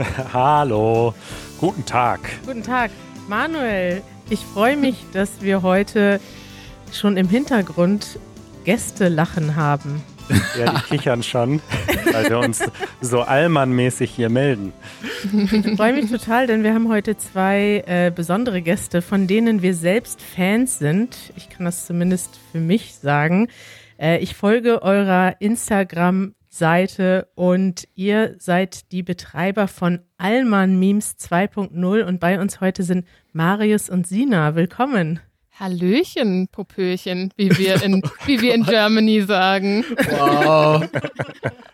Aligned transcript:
Hallo. 0.32 1.14
Guten 1.58 1.84
Tag. 1.84 2.20
Guten 2.46 2.62
Tag. 2.62 2.90
Manuel, 3.28 4.02
ich 4.30 4.40
freue 4.40 4.76
mich, 4.76 5.04
dass 5.12 5.42
wir 5.42 5.62
heute 5.62 6.20
schon 6.92 7.16
im 7.16 7.28
Hintergrund 7.28 8.18
Gäste 8.64 9.08
lachen 9.08 9.56
haben. 9.56 10.02
Ja, 10.56 10.72
die 10.72 10.96
kichern 10.96 11.24
schon, 11.24 11.60
weil 12.12 12.28
wir 12.30 12.38
uns 12.38 12.62
so 13.00 13.22
allmannmäßig 13.22 14.12
hier 14.12 14.28
melden. 14.28 14.72
Ich 15.24 15.76
freue 15.76 15.92
mich 15.92 16.08
total, 16.08 16.46
denn 16.46 16.62
wir 16.62 16.72
haben 16.72 16.88
heute 16.88 17.16
zwei 17.16 17.82
äh, 17.84 18.12
besondere 18.14 18.62
Gäste, 18.62 19.02
von 19.02 19.26
denen 19.26 19.60
wir 19.60 19.74
selbst 19.74 20.22
Fans 20.22 20.78
sind. 20.78 21.16
Ich 21.36 21.50
kann 21.50 21.64
das 21.64 21.84
zumindest 21.86 22.38
für 22.52 22.60
mich 22.60 22.94
sagen. 22.94 23.48
Äh, 23.98 24.18
ich 24.18 24.36
folge 24.36 24.82
eurer 24.82 25.34
Instagram-Seite 26.50 27.28
und 27.34 27.88
ihr 27.94 28.34
seid 28.38 28.92
die 28.92 29.02
Betreiber 29.02 29.68
von 29.68 30.00
Allmann 30.18 30.78
Memes 30.78 31.16
2.0 31.18 32.02
und 32.02 32.20
bei 32.20 32.40
uns 32.40 32.60
heute 32.60 32.82
sind 32.82 33.06
Marius 33.32 33.88
und 33.88 34.06
Sina. 34.06 34.54
Willkommen. 34.54 35.20
Hallöchen, 35.60 36.48
Popöchen, 36.48 37.34
wie 37.36 37.50
wir 37.58 37.82
in, 37.82 38.02
wie 38.24 38.40
wir 38.40 38.54
in 38.54 38.64
Germany 38.64 39.20
sagen. 39.20 39.84
Wow. 40.08 40.88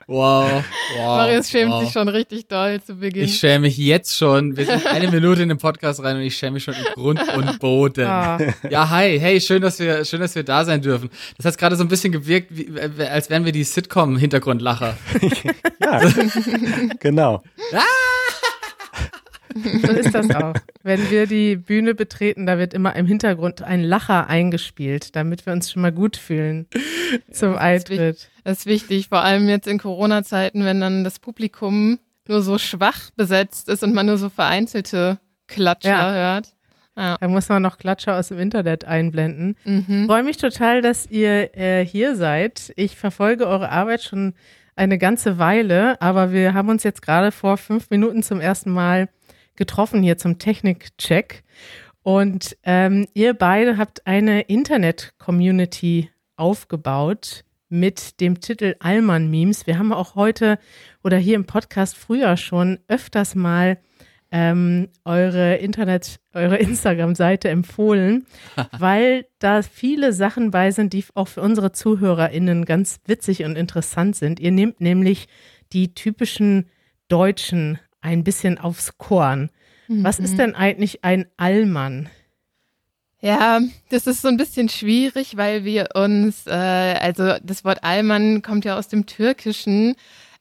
Wow. 0.09 0.65
wow 0.97 1.17
Marius 1.17 1.49
schämt 1.51 1.71
wow. 1.71 1.85
sich 1.85 1.93
schon 1.93 2.09
richtig 2.09 2.49
doll 2.49 2.83
zu 2.83 2.97
Beginn. 2.97 3.25
Ich 3.25 3.39
schäme 3.39 3.61
mich 3.61 3.77
jetzt 3.79 4.17
schon. 4.17 4.57
Wir 4.57 4.67
sind 4.67 4.87
eine 4.87 5.09
Minute 5.09 5.43
in 5.43 5.51
den 5.51 5.59
Podcast 5.59 6.03
rein 6.03 6.17
und 6.17 6.23
ich 6.23 6.37
schäme 6.37 6.55
mich 6.55 6.65
schon 6.65 6.75
im 6.75 6.85
Grund 6.95 7.21
und 7.33 7.61
Boden. 7.61 8.07
Ah. 8.07 8.39
Ja, 8.69 8.91
hi, 8.91 9.21
hey, 9.21 9.41
schön, 9.41 9.63
dass 9.63 9.79
wir, 9.79 10.05
schön, 10.05 10.21
dass 10.21 10.35
wir 10.35 10.43
da 10.43 10.65
sein 10.65 10.83
dürfen. 10.83 11.09
Das 11.37 11.47
hat 11.47 11.57
gerade 11.57 11.77
so 11.77 11.85
ein 11.85 11.89
bisschen 11.89 12.11
gewirkt, 12.13 12.49
wie, 12.51 12.65
äh, 12.65 13.07
als 13.07 13.31
wären 13.31 13.45
wir 13.45 13.53
die 13.53 13.65
Sitcom-Hintergrundlacher. 13.65 14.97
Ja, 15.79 16.01
genau. 17.01 17.45
So 19.83 19.93
ist 19.93 20.15
das 20.15 20.31
auch. 20.35 20.55
Wenn 20.83 21.11
wir 21.11 21.27
die 21.27 21.57
Bühne 21.57 21.95
betreten, 21.95 22.47
da 22.47 22.59
wird 22.59 22.75
immer 22.75 22.95
im 22.97 23.07
Hintergrund 23.07 23.63
ein 23.63 23.83
Lacher 23.83 24.29
eingespielt, 24.29 25.17
damit 25.17 25.47
wir 25.47 25.53
uns 25.53 25.71
schon 25.73 25.83
mal 25.83 25.93
gut 25.93 26.17
fühlen 26.17 26.67
zum 27.31 27.57
Eintritt. 27.57 28.29
Das 28.45 28.59
ist 28.61 28.67
wichtig, 28.67 29.09
vor 29.09 29.23
allem 29.23 29.49
jetzt 29.49 29.67
in 29.67 29.79
Corona-Zeiten, 29.79 30.65
wenn 30.65 30.81
dann 30.81 31.05
das 31.05 31.19
Publikum 31.19 31.99
nur 32.29 32.43
so 32.43 32.59
schwach 32.59 33.11
besetzt 33.17 33.69
ist 33.69 33.83
und 33.83 33.95
man 33.95 34.07
nur 34.07 34.19
so 34.19 34.29
vereinzelte 34.29 35.19
Klatscher 35.47 35.89
Ja. 35.91 36.13
hört. 36.13 36.53
Ja. 36.97 37.17
Da 37.21 37.29
muss 37.29 37.49
man 37.49 37.63
noch 37.63 37.77
Klatscher 37.79 38.17
aus 38.19 38.29
dem 38.29 38.39
Internet 38.39 38.85
einblenden. 38.87 39.57
Mhm. 39.65 39.85
Ich 40.03 40.07
freue 40.07 40.23
mich 40.23 40.39
total, 40.39 40.81
dass 40.81 41.07
ihr 41.11 41.55
äh, 41.57 41.85
hier 41.85 42.17
seid. 42.17 42.73
Ich 42.77 42.97
verfolge 42.97 43.47
eure 43.47 43.71
Arbeit 43.71 44.03
schon 44.03 44.33
eine 44.77 44.99
ganze 44.99 45.39
Weile, 45.39 46.01
aber 46.01 46.33
wir 46.33 46.55
haben 46.55 46.69
uns 46.69 46.83
jetzt 46.85 47.03
gerade 47.03 47.33
vor 47.33 47.59
fünf 47.59 47.91
Minuten 47.91 48.23
zum 48.23 48.41
ersten 48.41 48.71
Mal 48.71 49.09
getroffen 49.57 50.03
hier 50.03 50.19
zum 50.19 50.39
Technik-Check. 50.39 51.43
Und 52.03 52.57
ähm, 52.63 53.07
ihr 53.15 53.35
beide 53.35 53.79
habt 53.79 54.07
eine 54.07 54.43
Internet-Community 54.43 56.11
aufgebaut 56.37 57.45
mit 57.69 58.21
dem 58.21 58.41
Titel 58.41 58.77
Allmann 58.79 59.31
Memes. 59.31 59.67
Wir 59.67 59.79
haben 59.79 59.93
auch 59.93 60.15
heute 60.15 60.59
oder 61.03 61.17
hier 61.17 61.35
im 61.35 61.47
Podcast 61.47 61.97
früher 61.97 62.37
schon 62.37 62.79
öfters 62.89 63.35
mal 63.35 63.79
ähm, 64.31 64.89
eure 65.05 65.57
Internet, 65.57 66.21
eure 66.33 66.57
Instagram-Seite 66.57 67.49
empfohlen, 67.49 68.27
weil 68.79 69.27
da 69.39 69.63
viele 69.63 70.13
Sachen 70.13 70.51
bei 70.51 70.71
sind, 70.71 70.93
die 70.93 71.05
auch 71.15 71.29
für 71.29 71.41
unsere 71.41 71.73
ZuhörerInnen 71.73 72.65
ganz 72.65 73.01
witzig 73.07 73.45
und 73.45 73.57
interessant 73.57 74.17
sind. 74.17 74.41
Ihr 74.41 74.51
nehmt 74.51 74.81
nämlich 74.81 75.29
die 75.73 75.95
typischen 75.95 76.69
Deutschen 77.09 77.79
ein 78.07 78.25
bisschen 78.25 78.57
aufs 78.59 78.97
Korn. 78.99 79.51
Was 79.89 80.19
ist 80.19 80.39
denn 80.39 80.55
eigentlich 80.55 81.05
ein 81.05 81.27
Allmann? 81.37 82.09
Ja, 83.21 83.61
das 83.89 84.07
ist 84.07 84.23
so 84.23 84.29
ein 84.29 84.37
bisschen 84.37 84.69
schwierig, 84.69 85.37
weil 85.37 85.65
wir 85.65 85.91
uns, 85.95 86.47
äh, 86.47 86.51
also 86.51 87.35
das 87.43 87.65
Wort 87.65 87.83
Alman 87.83 88.43
kommt 88.43 88.65
ja 88.65 88.79
aus 88.79 88.89
dem 88.89 89.07
Türkischen 89.07 89.95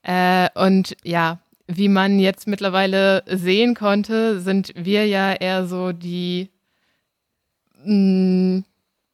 äh, 0.03 0.49
und 0.55 0.95
ja, 1.03 1.39
wie 1.67 1.87
man 1.87 2.19
jetzt 2.19 2.47
mittlerweile 2.47 3.23
sehen 3.27 3.75
konnte, 3.75 4.39
sind 4.39 4.71
wir 4.75 5.07
ja 5.07 5.33
eher 5.33 5.65
so 5.67 5.91
die, 5.91 6.49
mh, 7.83 8.63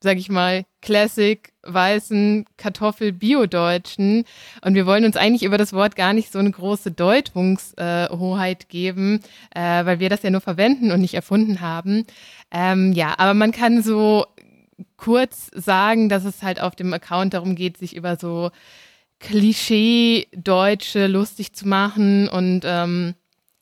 sag 0.02 0.18
ich 0.18 0.30
mal, 0.30 0.66
Classic 0.82 1.54
weißen 1.64 2.46
Kartoffel-Bio-Deutschen. 2.58 4.26
Und 4.64 4.74
wir 4.74 4.86
wollen 4.86 5.06
uns 5.06 5.16
eigentlich 5.16 5.44
über 5.44 5.58
das 5.60 5.74
Wort 5.74 5.96
gar 5.96 6.14
nicht 6.14 6.32
so 6.32 6.40
eine 6.40 6.52
große 6.52 6.92
Deutungshoheit 6.92 8.64
äh, 8.64 8.68
geben, 8.68 9.20
äh, 9.56 9.86
weil 9.86 10.00
wir 10.00 10.10
das 10.10 10.24
ja 10.24 10.32
nur 10.32 10.42
verwenden 10.42 10.92
und 10.92 11.02
nicht 11.02 11.14
erfunden 11.14 11.62
haben. 11.62 12.06
Ähm, 12.52 12.94
ja, 12.94 13.14
aber 13.18 13.36
man 13.36 13.52
kann 13.52 13.84
so 13.84 14.26
kurz 14.98 15.52
sagen, 15.54 16.10
dass 16.10 16.26
es 16.26 16.42
halt 16.42 16.60
auf 16.62 16.76
dem 16.76 16.94
Account 16.94 17.36
darum 17.36 17.56
geht, 17.56 17.78
sich 17.78 17.96
über 17.96 18.18
so 18.18 18.50
Klischee-Deutsche 19.20 21.06
lustig 21.06 21.54
zu 21.54 21.68
machen 21.68 22.28
und 22.28 22.62
ähm, 22.66 23.14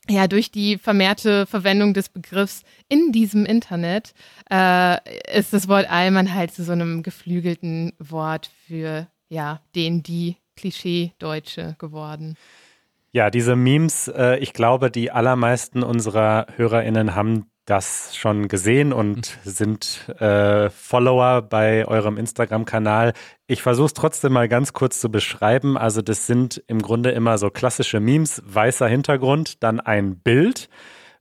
ja, 0.09 0.27
durch 0.27 0.51
die 0.51 0.77
vermehrte 0.77 1.45
Verwendung 1.45 1.93
des 1.93 2.09
Begriffs 2.09 2.63
in 2.87 3.11
diesem 3.11 3.45
Internet 3.45 4.13
äh, 4.51 4.97
ist 5.37 5.53
das 5.53 5.67
Wort 5.67 5.89
Allmann 5.89 6.33
halt 6.33 6.51
zu 6.51 6.63
so 6.63 6.71
einem 6.71 7.03
geflügelten 7.03 7.93
Wort 7.99 8.49
für 8.67 9.07
ja, 9.29 9.61
den, 9.75 10.03
die 10.03 10.37
Klischee-Deutsche 10.55 11.75
geworden. 11.79 12.35
Ja, 13.11 13.29
diese 13.29 13.55
Memes, 13.55 14.07
äh, 14.07 14.37
ich 14.37 14.53
glaube, 14.53 14.91
die 14.91 15.11
allermeisten 15.11 15.83
unserer 15.83 16.47
HörerInnen 16.55 17.15
haben 17.15 17.47
das 17.69 18.15
schon 18.15 18.47
gesehen 18.47 18.91
und 18.91 19.37
sind 19.43 20.09
äh, 20.19 20.69
Follower 20.71 21.43
bei 21.43 21.85
eurem 21.87 22.17
Instagram-Kanal. 22.17 23.13
Ich 23.45 23.61
versuche 23.61 23.85
es 23.87 23.93
trotzdem 23.93 24.33
mal 24.33 24.47
ganz 24.47 24.73
kurz 24.73 24.99
zu 24.99 25.11
beschreiben. 25.11 25.77
Also 25.77 26.01
das 26.01 26.25
sind 26.25 26.63
im 26.67 26.81
Grunde 26.81 27.11
immer 27.11 27.37
so 27.37 27.51
klassische 27.51 27.99
Memes, 27.99 28.41
weißer 28.45 28.87
Hintergrund, 28.87 29.61
dann 29.63 29.79
ein 29.79 30.17
Bild. 30.17 30.67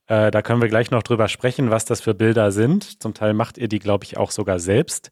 Äh, 0.07 0.31
da 0.31 0.41
können 0.41 0.63
wir 0.63 0.69
gleich 0.69 0.91
noch 0.91 1.03
drüber 1.03 1.29
sprechen, 1.29 1.71
was 1.71 1.85
das 1.85 2.01
für 2.01 2.15
Bilder 2.15 2.51
sind. 2.51 3.03
Zum 3.03 3.13
Teil 3.13 3.35
macht 3.35 3.59
ihr 3.59 3.69
die, 3.69 3.79
glaube 3.79 4.05
ich, 4.05 4.17
auch 4.17 4.31
sogar 4.31 4.59
selbst. 4.59 5.11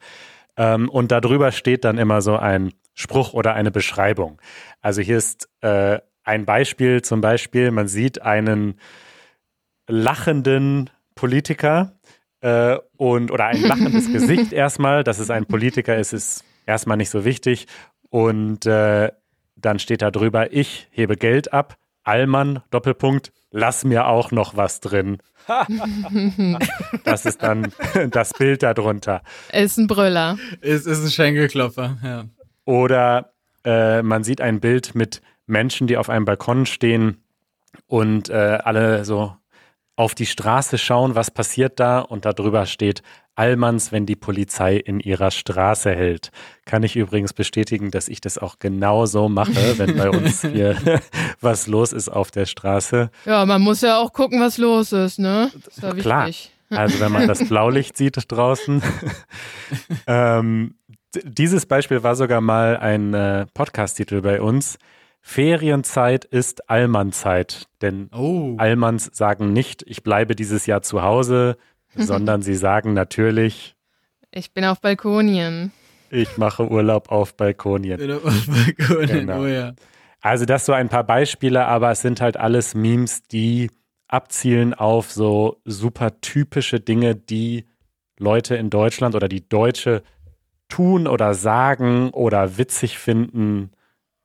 Ähm, 0.57 0.89
und 0.89 1.13
darüber 1.13 1.53
steht 1.53 1.85
dann 1.85 1.99
immer 1.99 2.23
so 2.23 2.37
ein 2.37 2.73
Spruch 2.95 3.35
oder 3.35 3.53
eine 3.53 3.71
Beschreibung. 3.71 4.41
Also 4.81 5.03
hier 5.03 5.19
ist 5.19 5.51
äh, 5.61 5.99
ein 6.25 6.47
Beispiel, 6.47 7.03
zum 7.03 7.21
Beispiel, 7.21 7.71
man 7.71 7.89
sieht 7.89 8.23
einen 8.23 8.81
lachenden 9.87 10.91
Politiker 11.17 11.99
äh, 12.41 12.77
und 12.97 13.33
oder 13.33 13.47
ein 13.47 13.63
lachendes 13.63 14.13
Gesicht 14.13 14.53
erstmal, 14.53 15.03
dass 15.03 15.19
es 15.19 15.31
ein 15.31 15.47
Politiker 15.47 15.97
ist, 15.97 16.13
ist 16.13 16.45
erstmal 16.65 16.97
nicht 16.97 17.11
so 17.11 17.25
wichtig. 17.25 17.67
Und 18.09 18.67
äh, 18.67 19.11
dann 19.57 19.81
steht 19.81 20.03
da 20.03 20.13
drüber, 20.13 20.53
ich 20.53 20.87
hebe 20.93 21.17
Geld 21.17 21.53
ab, 21.53 21.77
Allmann, 22.05 22.63
Doppelpunkt, 22.71 23.33
lass 23.51 23.85
mir 23.85 24.07
auch 24.07 24.31
noch 24.31 24.57
was 24.57 24.81
drin. 24.81 25.19
das 27.05 27.27
ist 27.27 27.43
dann 27.43 27.73
das 28.11 28.33
Bild 28.35 28.63
darunter. 28.63 29.23
Ist 29.53 29.79
ein 29.79 29.87
Brüller. 29.87 30.39
Es 30.61 30.87
ist 30.87 31.03
ein 31.03 31.11
Schenkelklopfer, 31.11 31.99
ja. 32.03 32.25
Oder 32.65 33.33
äh, 33.65 34.03
man 34.03 34.25
sieht 34.25 34.41
ein 34.41 34.61
Bild 34.61 34.95
mit 34.95 35.23
Menschen, 35.47 35.87
die 35.87 35.97
auf 35.97 36.11
einem 36.11 36.25
Balkon 36.25 36.67
stehen 36.67 37.25
und 37.87 38.29
äh, 38.29 38.59
alle 38.63 39.05
so 39.05 39.37
auf 39.97 40.15
die 40.15 40.27
Straße 40.27 40.79
schauen, 40.79 41.15
was 41.15 41.31
passiert 41.31 41.81
da 41.81 42.01
und 42.01 42.25
darüber 42.27 42.67
steht 42.67 43.03
Allmanns, 43.35 43.93
wenn 43.93 44.07
die 44.07 44.17
Polizei 44.17 44.77
in 44.77 44.99
ihrer 44.99 45.31
Straße 45.31 45.91
hält. 45.91 46.31
Kann 46.65 46.83
ich 46.83 46.97
übrigens 46.97 47.35
bestätigen, 47.35 47.91
dass 47.91 48.09
ich 48.09 48.21
das 48.21 48.39
auch 48.39 48.59
genau 48.59 49.05
so 49.07 49.29
mache, 49.29 49.79
wenn 49.79 49.97
bei 49.97 50.09
uns 50.11 50.41
hier 50.53 50.77
was 51.41 51.67
los 51.67 51.93
ist 51.93 52.09
auf 52.09 52.31
der 52.31 52.47
Straße. 52.47 53.11
Ja, 53.27 53.45
man 53.45 53.61
muss 53.61 53.83
ja 53.83 53.99
auch 53.99 54.13
gucken, 54.13 54.41
was 54.41 54.57
los 54.57 54.93
ist, 54.93 55.19
ne? 55.19 55.51
Das 55.65 55.77
ist 55.77 55.83
ja 55.83 55.93
Klar. 55.95 56.31
Also 56.71 56.99
wenn 57.01 57.13
man 57.13 57.29
das 57.29 57.45
Blaulicht 57.49 57.97
sieht 57.97 58.17
draußen. 58.29 58.83
ähm, 60.07 60.75
dieses 61.23 61.67
Beispiel 61.67 62.03
war 62.03 62.17
sogar 62.17 62.41
mal 62.41 62.77
ein 62.77 63.15
äh, 63.15 63.47
Podcast-Titel 63.55 64.21
bei 64.21 64.41
uns. 64.41 64.79
Ferienzeit 65.29 66.25
ist 66.25 66.71
Allmannzeit. 66.71 67.67
Denn 67.83 68.09
Oh. 68.15 68.55
Allmanns 68.59 69.11
sagen 69.13 69.53
nicht, 69.53 69.83
ich 69.85 70.05
bleibe 70.05 70.37
dieses 70.37 70.67
Jahr 70.67 70.83
zu 70.83 71.03
Hause, 71.03 71.57
sondern 71.97 72.43
sie 72.43 72.55
sagen 72.55 72.93
natürlich, 72.95 73.75
Ich 74.31 74.55
bin 74.55 74.65
auf 74.65 74.81
Balkonien. 74.81 75.73
ich 76.11 76.39
mache 76.39 76.71
Urlaub 76.71 77.11
auf 77.11 77.37
Balkonien. 77.37 77.99
Bin 77.99 78.13
auf 78.13 78.23
Balkon, 78.23 79.07
Genau. 79.09 79.41
Oh 79.43 79.47
ja. 79.47 79.75
Also 80.21 80.45
das 80.45 80.65
so 80.65 80.73
ein 80.73 80.89
paar 80.89 81.03
Beispiele, 81.05 81.67
aber 81.67 81.91
es 81.91 82.03
sind 82.03 82.21
halt 82.21 82.37
alles 82.37 82.77
Memes, 82.77 83.25
die 83.25 83.73
abzielen 84.07 84.75
auf 84.75 85.11
so 85.11 85.61
super 85.65 86.21
typische 86.21 86.79
Dinge, 86.79 87.17
die 87.17 87.67
Leute 88.17 88.55
in 88.55 88.71
Deutschland 88.71 89.17
oder 89.17 89.29
die 89.29 89.47
Deutsche 89.49 90.05
tun 90.69 91.09
oder 91.09 91.35
sagen 91.35 92.11
oder 92.11 92.59
witzig 92.59 92.97
finden, 92.97 93.73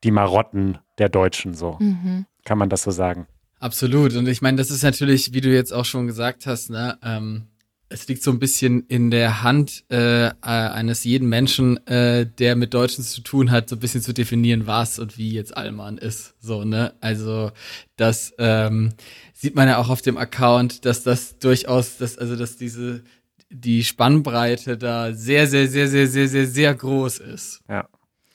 die 0.03 0.11
Marotten 0.11 0.77
der 1.01 1.09
Deutschen 1.09 1.53
so. 1.53 1.77
Mhm. 1.79 2.25
Kann 2.45 2.57
man 2.57 2.69
das 2.69 2.83
so 2.83 2.91
sagen? 2.91 3.27
Absolut. 3.59 4.15
Und 4.15 4.27
ich 4.27 4.41
meine, 4.41 4.57
das 4.57 4.71
ist 4.71 4.83
natürlich, 4.83 5.33
wie 5.33 5.41
du 5.41 5.49
jetzt 5.49 5.73
auch 5.73 5.85
schon 5.85 6.07
gesagt 6.07 6.45
hast, 6.45 6.69
ne, 6.69 6.97
ähm, 7.03 7.47
es 7.89 8.07
liegt 8.07 8.23
so 8.23 8.31
ein 8.31 8.39
bisschen 8.39 8.85
in 8.87 9.11
der 9.11 9.43
Hand 9.43 9.83
äh, 9.91 10.27
äh, 10.27 10.31
eines 10.41 11.03
jeden 11.03 11.27
Menschen, 11.27 11.85
äh, 11.87 12.25
der 12.25 12.55
mit 12.55 12.73
Deutschen 12.73 13.03
zu 13.03 13.21
tun 13.21 13.51
hat, 13.51 13.67
so 13.67 13.75
ein 13.75 13.79
bisschen 13.79 14.01
zu 14.01 14.13
definieren, 14.13 14.65
was 14.65 14.97
und 14.97 15.17
wie 15.17 15.31
jetzt 15.31 15.57
Allmann 15.57 15.97
ist. 15.97 16.35
So, 16.39 16.63
ne? 16.63 16.93
Also 17.01 17.51
das 17.97 18.33
ähm, 18.37 18.93
sieht 19.33 19.55
man 19.55 19.67
ja 19.67 19.77
auch 19.77 19.89
auf 19.89 20.01
dem 20.01 20.17
Account, 20.17 20.85
dass 20.85 21.03
das 21.03 21.37
durchaus, 21.39 21.97
dass, 21.97 22.17
also 22.17 22.35
dass 22.35 22.57
diese 22.57 23.03
die 23.49 23.83
Spannbreite 23.83 24.77
da 24.77 25.11
sehr, 25.11 25.45
sehr, 25.47 25.67
sehr, 25.67 25.89
sehr, 25.89 26.07
sehr, 26.07 26.29
sehr, 26.29 26.47
sehr 26.47 26.73
groß 26.73 27.19
ist. 27.19 27.61
Ja. 27.67 27.89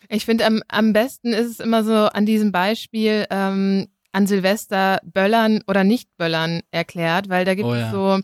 Ich 0.08 0.24
finde, 0.24 0.46
am, 0.46 0.62
am 0.68 0.92
besten 0.92 1.32
ist 1.32 1.50
es 1.50 1.60
immer 1.60 1.84
so 1.84 1.94
an 1.94 2.26
diesem 2.26 2.52
Beispiel 2.52 3.26
ähm, 3.30 3.88
an 4.12 4.26
Silvester 4.26 5.00
Böllern 5.04 5.62
oder 5.66 5.84
nicht 5.84 6.16
Böllern 6.16 6.62
erklärt, 6.70 7.28
weil 7.28 7.44
da 7.44 7.54
gibt 7.54 7.68
Oh 7.68 7.74
es 7.74 7.80
ja. 7.80 7.90
so 7.90 8.20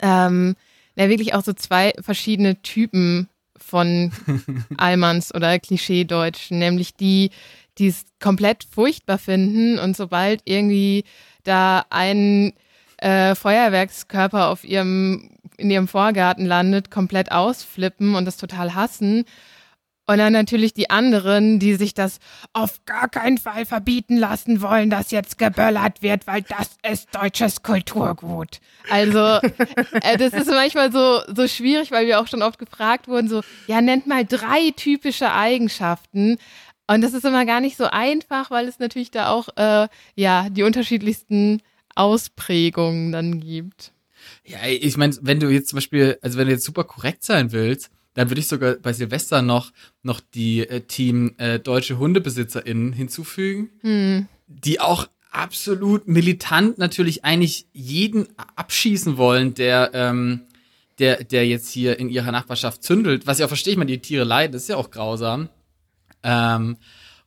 ähm, 0.00 0.56
ja, 0.96 1.08
wirklich 1.08 1.34
auch 1.34 1.42
so 1.42 1.52
zwei 1.52 1.92
verschiedene 2.00 2.60
Typen 2.62 3.28
von 3.56 4.12
Allmanns 4.76 5.34
oder 5.34 5.58
Klischee-Deutschen, 5.58 6.58
nämlich 6.58 6.94
die, 6.94 7.30
die 7.78 7.88
es 7.88 8.04
komplett 8.20 8.64
furchtbar 8.64 9.18
finden 9.18 9.78
und 9.78 9.96
sobald 9.96 10.42
irgendwie 10.44 11.04
da 11.44 11.84
ein 11.90 12.52
äh, 12.98 13.34
Feuerwerkskörper 13.34 14.48
auf 14.48 14.64
ihrem, 14.64 15.30
in 15.56 15.70
ihrem 15.70 15.88
Vorgarten 15.88 16.46
landet, 16.46 16.90
komplett 16.90 17.32
ausflippen 17.32 18.14
und 18.14 18.24
das 18.24 18.36
total 18.36 18.74
hassen. 18.74 19.24
Und 20.08 20.18
dann 20.18 20.32
natürlich 20.32 20.72
die 20.72 20.88
anderen, 20.88 21.58
die 21.58 21.74
sich 21.74 21.92
das 21.92 22.20
auf 22.52 22.84
gar 22.84 23.08
keinen 23.08 23.38
Fall 23.38 23.66
verbieten 23.66 24.16
lassen 24.16 24.62
wollen, 24.62 24.88
dass 24.88 25.10
jetzt 25.10 25.36
geböllert 25.36 26.00
wird, 26.00 26.28
weil 26.28 26.42
das 26.42 26.76
ist 26.88 27.08
deutsches 27.12 27.64
Kulturgut. 27.64 28.60
Also, 28.88 29.18
äh, 29.18 30.16
das 30.16 30.32
ist 30.32 30.46
manchmal 30.46 30.92
so, 30.92 31.22
so 31.34 31.48
schwierig, 31.48 31.90
weil 31.90 32.06
wir 32.06 32.20
auch 32.20 32.28
schon 32.28 32.42
oft 32.42 32.60
gefragt 32.60 33.08
wurden, 33.08 33.28
so, 33.28 33.40
ja, 33.66 33.80
nennt 33.80 34.06
mal 34.06 34.24
drei 34.24 34.70
typische 34.76 35.32
Eigenschaften. 35.32 36.38
Und 36.86 37.00
das 37.00 37.12
ist 37.12 37.24
immer 37.24 37.44
gar 37.44 37.60
nicht 37.60 37.76
so 37.76 37.86
einfach, 37.86 38.52
weil 38.52 38.68
es 38.68 38.78
natürlich 38.78 39.10
da 39.10 39.30
auch, 39.30 39.48
äh, 39.56 39.88
ja, 40.14 40.48
die 40.50 40.62
unterschiedlichsten 40.62 41.62
Ausprägungen 41.96 43.10
dann 43.10 43.40
gibt. 43.40 43.92
Ja, 44.44 44.58
ich 44.68 44.96
meine, 44.96 45.16
wenn 45.22 45.40
du 45.40 45.48
jetzt 45.48 45.70
zum 45.70 45.78
Beispiel, 45.78 46.18
also 46.22 46.38
wenn 46.38 46.46
du 46.46 46.52
jetzt 46.52 46.64
super 46.64 46.84
korrekt 46.84 47.24
sein 47.24 47.50
willst, 47.50 47.90
dann 48.16 48.30
würde 48.30 48.40
ich 48.40 48.48
sogar 48.48 48.74
bei 48.74 48.92
Silvester 48.92 49.42
noch, 49.42 49.72
noch 50.02 50.20
die 50.20 50.66
äh, 50.66 50.80
Team 50.80 51.34
äh, 51.38 51.60
deutsche 51.60 51.98
HundebesitzerInnen 51.98 52.92
hinzufügen, 52.92 53.70
Hm. 53.82 54.26
die 54.48 54.80
auch 54.80 55.06
absolut 55.30 56.08
militant 56.08 56.78
natürlich 56.78 57.24
eigentlich 57.24 57.66
jeden 57.72 58.26
abschießen 58.56 59.18
wollen, 59.18 59.52
der, 59.52 59.90
ähm, 59.92 60.40
der, 60.98 61.24
der 61.24 61.46
jetzt 61.46 61.70
hier 61.70 61.98
in 61.98 62.08
ihrer 62.08 62.32
Nachbarschaft 62.32 62.82
zündelt. 62.82 63.26
Was 63.26 63.38
ich 63.38 63.44
auch 63.44 63.48
verstehe, 63.48 63.72
ich 63.72 63.78
meine, 63.78 63.92
die 63.92 63.98
Tiere 63.98 64.24
leiden, 64.24 64.52
das 64.52 64.62
ist 64.62 64.68
ja 64.68 64.76
auch 64.76 64.90
grausam. 64.90 65.50
Ähm, 66.22 66.78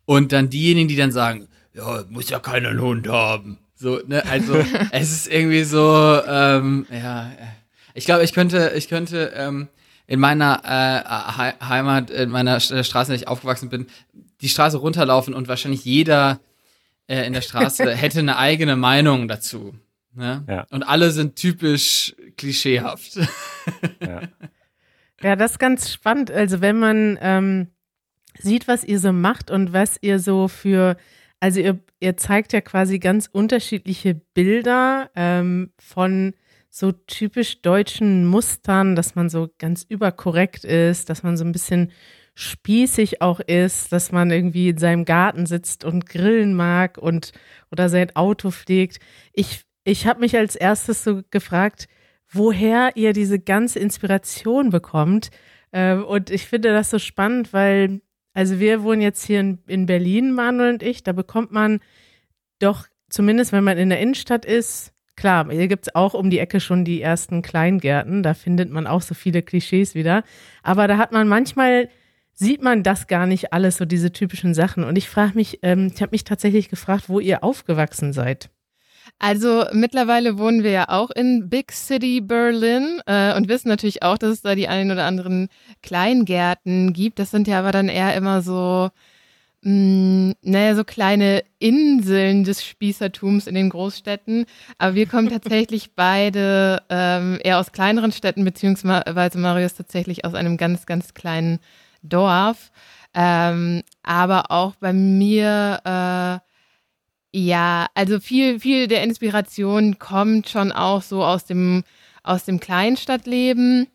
und 0.05 0.31
dann 0.31 0.49
diejenigen, 0.49 0.87
die 0.87 0.95
dann 0.95 1.11
sagen, 1.11 1.47
ja, 1.75 2.03
muss 2.09 2.29
ja 2.31 2.39
keiner 2.39 2.69
einen 2.69 2.81
Hund 2.81 3.07
haben. 3.07 3.59
So, 3.75 4.01
ne, 4.07 4.25
also 4.25 4.55
es 4.91 5.11
ist 5.11 5.27
irgendwie 5.31 5.63
so, 5.63 6.19
ähm, 6.27 6.87
ja, 6.91 7.29
äh, 7.29 7.35
ich 7.93 8.05
glaube, 8.05 8.23
ich 8.23 8.33
könnte, 8.33 8.73
ich 8.75 8.89
könnte 8.89 9.33
ähm, 9.35 9.67
in 10.09 10.19
meiner 10.19 10.61
äh, 10.65 11.37
Hei- 11.37 11.55
Heimat, 11.61 12.09
in 12.09 12.29
meiner 12.29 12.57
Sch- 12.59 12.83
Straße, 12.83 13.11
in 13.11 13.17
der 13.17 13.21
ich 13.23 13.27
aufgewachsen 13.27 13.69
bin, 13.69 13.87
die 14.41 14.49
Straße 14.49 14.77
runterlaufen 14.77 15.33
und 15.33 15.47
wahrscheinlich 15.47 15.85
jeder 15.85 16.39
äh, 17.07 17.25
in 17.25 17.33
der 17.33 17.41
Straße 17.41 17.93
hätte 17.95 18.19
eine 18.19 18.37
eigene 18.37 18.75
Meinung 18.75 19.27
dazu. 19.27 19.75
Ne? 20.15 20.43
Ja. 20.47 20.65
Und 20.71 20.83
alle 20.83 21.11
sind 21.11 21.35
typisch 21.35 22.15
klischeehaft. 22.37 23.17
Ja. 24.01 24.21
Ja, 25.21 25.35
das 25.35 25.51
ist 25.51 25.59
ganz 25.59 25.91
spannend. 25.91 26.31
Also 26.31 26.61
wenn 26.61 26.79
man 26.79 27.19
ähm, 27.21 27.67
sieht, 28.39 28.69
was 28.69 28.85
ihr 28.85 29.01
so 29.01 29.11
macht 29.11 29.51
und 29.51 29.73
was 29.73 29.97
ihr 29.99 30.17
so 30.17 30.47
für, 30.47 30.95
also 31.41 31.59
ihr, 31.59 31.77
ihr 31.99 32.15
zeigt 32.15 32.53
ja 32.53 32.61
quasi 32.61 32.99
ganz 32.99 33.27
unterschiedliche 33.29 34.15
Bilder 34.15 35.09
ähm, 35.17 35.73
von 35.77 36.35
so 36.69 36.91
typisch 36.91 37.61
deutschen 37.61 38.25
Mustern, 38.25 38.95
dass 38.95 39.15
man 39.15 39.29
so 39.29 39.49
ganz 39.57 39.83
überkorrekt 39.83 40.63
ist, 40.63 41.09
dass 41.09 41.23
man 41.23 41.35
so 41.35 41.43
ein 41.43 41.51
bisschen 41.51 41.91
spießig 42.35 43.21
auch 43.21 43.39
ist, 43.41 43.91
dass 43.91 44.11
man 44.11 44.31
irgendwie 44.31 44.69
in 44.69 44.77
seinem 44.77 45.03
Garten 45.03 45.45
sitzt 45.45 45.83
und 45.83 46.05
grillen 46.07 46.53
mag 46.53 46.97
und 46.97 47.33
oder 47.71 47.89
sein 47.89 48.15
Auto 48.15 48.51
pflegt. 48.51 48.99
Ich, 49.33 49.63
ich 49.83 50.07
habe 50.07 50.21
mich 50.21 50.37
als 50.37 50.55
erstes 50.55 51.03
so 51.03 51.21
gefragt, 51.31 51.87
woher 52.31 52.91
ihr 52.95 53.13
diese 53.13 53.39
ganze 53.39 53.79
Inspiration 53.79 54.69
bekommt. 54.69 55.31
Ähm, 55.73 56.05
und 56.05 56.29
ich 56.29 56.45
finde 56.45 56.71
das 56.71 56.91
so 56.91 56.99
spannend, 56.99 57.51
weil, 57.51 58.01
also 58.33 58.59
wir 58.59 58.83
wohnen 58.83 59.01
jetzt 59.01 59.25
hier 59.25 59.39
in, 59.39 59.59
in 59.67 59.85
Berlin, 59.85 60.31
Manuel 60.31 60.73
und 60.73 60.83
ich, 60.83 61.03
da 61.03 61.11
bekommt 61.11 61.51
man 61.51 61.79
doch, 62.59 62.87
zumindest 63.09 63.51
wenn 63.51 63.63
man 63.63 63.77
in 63.77 63.89
der 63.89 63.99
Innenstadt 63.99 64.45
ist, 64.45 64.93
klar, 65.19 65.51
hier 65.51 65.67
gibt 65.67 65.87
es 65.87 65.95
auch 65.95 66.13
um 66.13 66.29
die 66.29 66.39
Ecke 66.39 66.59
schon 66.59 66.85
die 66.85 67.01
ersten 67.01 67.41
Kleingärten, 67.41 68.23
da 68.23 68.33
findet 68.33 68.71
man 68.71 68.87
auch 68.87 69.01
so 69.01 69.13
viele 69.13 69.41
Klischees 69.41 69.93
wieder. 69.93 70.23
Aber 70.63 70.87
da 70.87 70.97
hat 70.97 71.11
man 71.11 71.27
manchmal, 71.27 71.89
sieht 72.33 72.63
man 72.63 72.83
das 72.83 73.07
gar 73.07 73.25
nicht 73.27 73.53
alles, 73.53 73.77
so 73.77 73.85
diese 73.85 74.11
typischen 74.11 74.53
Sachen. 74.53 74.83
Und 74.83 74.97
ich 74.97 75.09
frage 75.09 75.33
mich, 75.35 75.59
ähm, 75.61 75.91
ich 75.93 76.01
habe 76.01 76.11
mich 76.11 76.23
tatsächlich 76.23 76.69
gefragt, 76.69 77.09
wo 77.09 77.19
ihr 77.19 77.43
aufgewachsen 77.43 78.13
seid. 78.13 78.49
Also 79.17 79.65
mittlerweile 79.73 80.37
wohnen 80.37 80.63
wir 80.63 80.71
ja 80.71 80.85
auch 80.87 81.09
in 81.09 81.49
Big 81.49 81.71
City 81.73 82.21
Berlin 82.21 83.01
äh, 83.05 83.35
und 83.35 83.49
wissen 83.49 83.67
natürlich 83.67 84.03
auch, 84.03 84.17
dass 84.17 84.31
es 84.31 84.41
da 84.41 84.55
die 84.55 84.67
ein 84.67 84.91
oder 84.91 85.03
anderen 85.03 85.49
Kleingärten 85.83 86.93
gibt. 86.93 87.19
Das 87.19 87.31
sind 87.31 87.47
ja 87.47 87.59
aber 87.59 87.71
dann 87.71 87.89
eher 87.89 88.15
immer 88.15 88.41
so, 88.41 88.89
mh, 89.61 90.33
naja, 90.41 90.75
so 90.75 90.83
kleine 90.83 91.43
Inseln 91.59 92.43
des 92.43 92.63
Spießertums 92.65 93.47
in 93.47 93.55
den 93.55 93.69
Großstädten. 93.69 94.45
Aber 94.77 94.95
wir 94.95 95.07
kommen 95.07 95.29
tatsächlich 95.29 95.91
beide 95.95 96.83
ähm, 96.89 97.39
eher 97.43 97.59
aus 97.59 97.71
kleineren 97.71 98.11
Städten, 98.11 98.43
beziehungsweise 98.45 99.37
Marius 99.37 99.75
tatsächlich 99.75 100.25
aus 100.25 100.33
einem 100.33 100.57
ganz, 100.57 100.85
ganz 100.85 101.13
kleinen 101.13 101.59
Dorf. 102.01 102.71
Ähm, 103.13 103.83
aber 104.03 104.51
auch 104.51 104.75
bei 104.75 104.93
mir 104.93 105.81
äh, 105.83 106.49
ja, 107.31 107.87
also 107.93 108.19
viel, 108.19 108.59
viel 108.59 108.87
der 108.87 109.03
Inspiration 109.03 109.99
kommt 109.99 110.49
schon 110.49 110.71
auch 110.71 111.03
so 111.03 111.23
aus 111.23 111.45
dem, 111.45 111.83
aus 112.23 112.45
dem 112.45 112.59
Kleinstadtleben. 112.59 113.87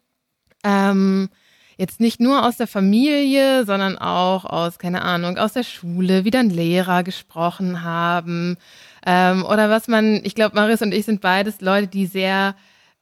Ähm, 0.62 1.28
jetzt 1.76 2.00
nicht 2.00 2.20
nur 2.20 2.46
aus 2.46 2.56
der 2.56 2.66
Familie, 2.66 3.64
sondern 3.64 3.98
auch 3.98 4.44
aus, 4.44 4.78
keine 4.78 5.02
Ahnung, 5.02 5.38
aus 5.38 5.52
der 5.52 5.62
Schule, 5.62 6.24
wie 6.24 6.30
dann 6.30 6.50
Lehrer 6.50 7.02
gesprochen 7.02 7.82
haben. 7.82 8.56
Ähm, 9.06 9.44
oder 9.44 9.70
was 9.70 9.88
man, 9.88 10.20
ich 10.24 10.34
glaube, 10.34 10.54
Marius 10.54 10.82
und 10.82 10.92
ich 10.92 11.04
sind 11.04 11.20
beides 11.20 11.60
Leute, 11.60 11.88
die 11.88 12.06
sehr 12.06 12.54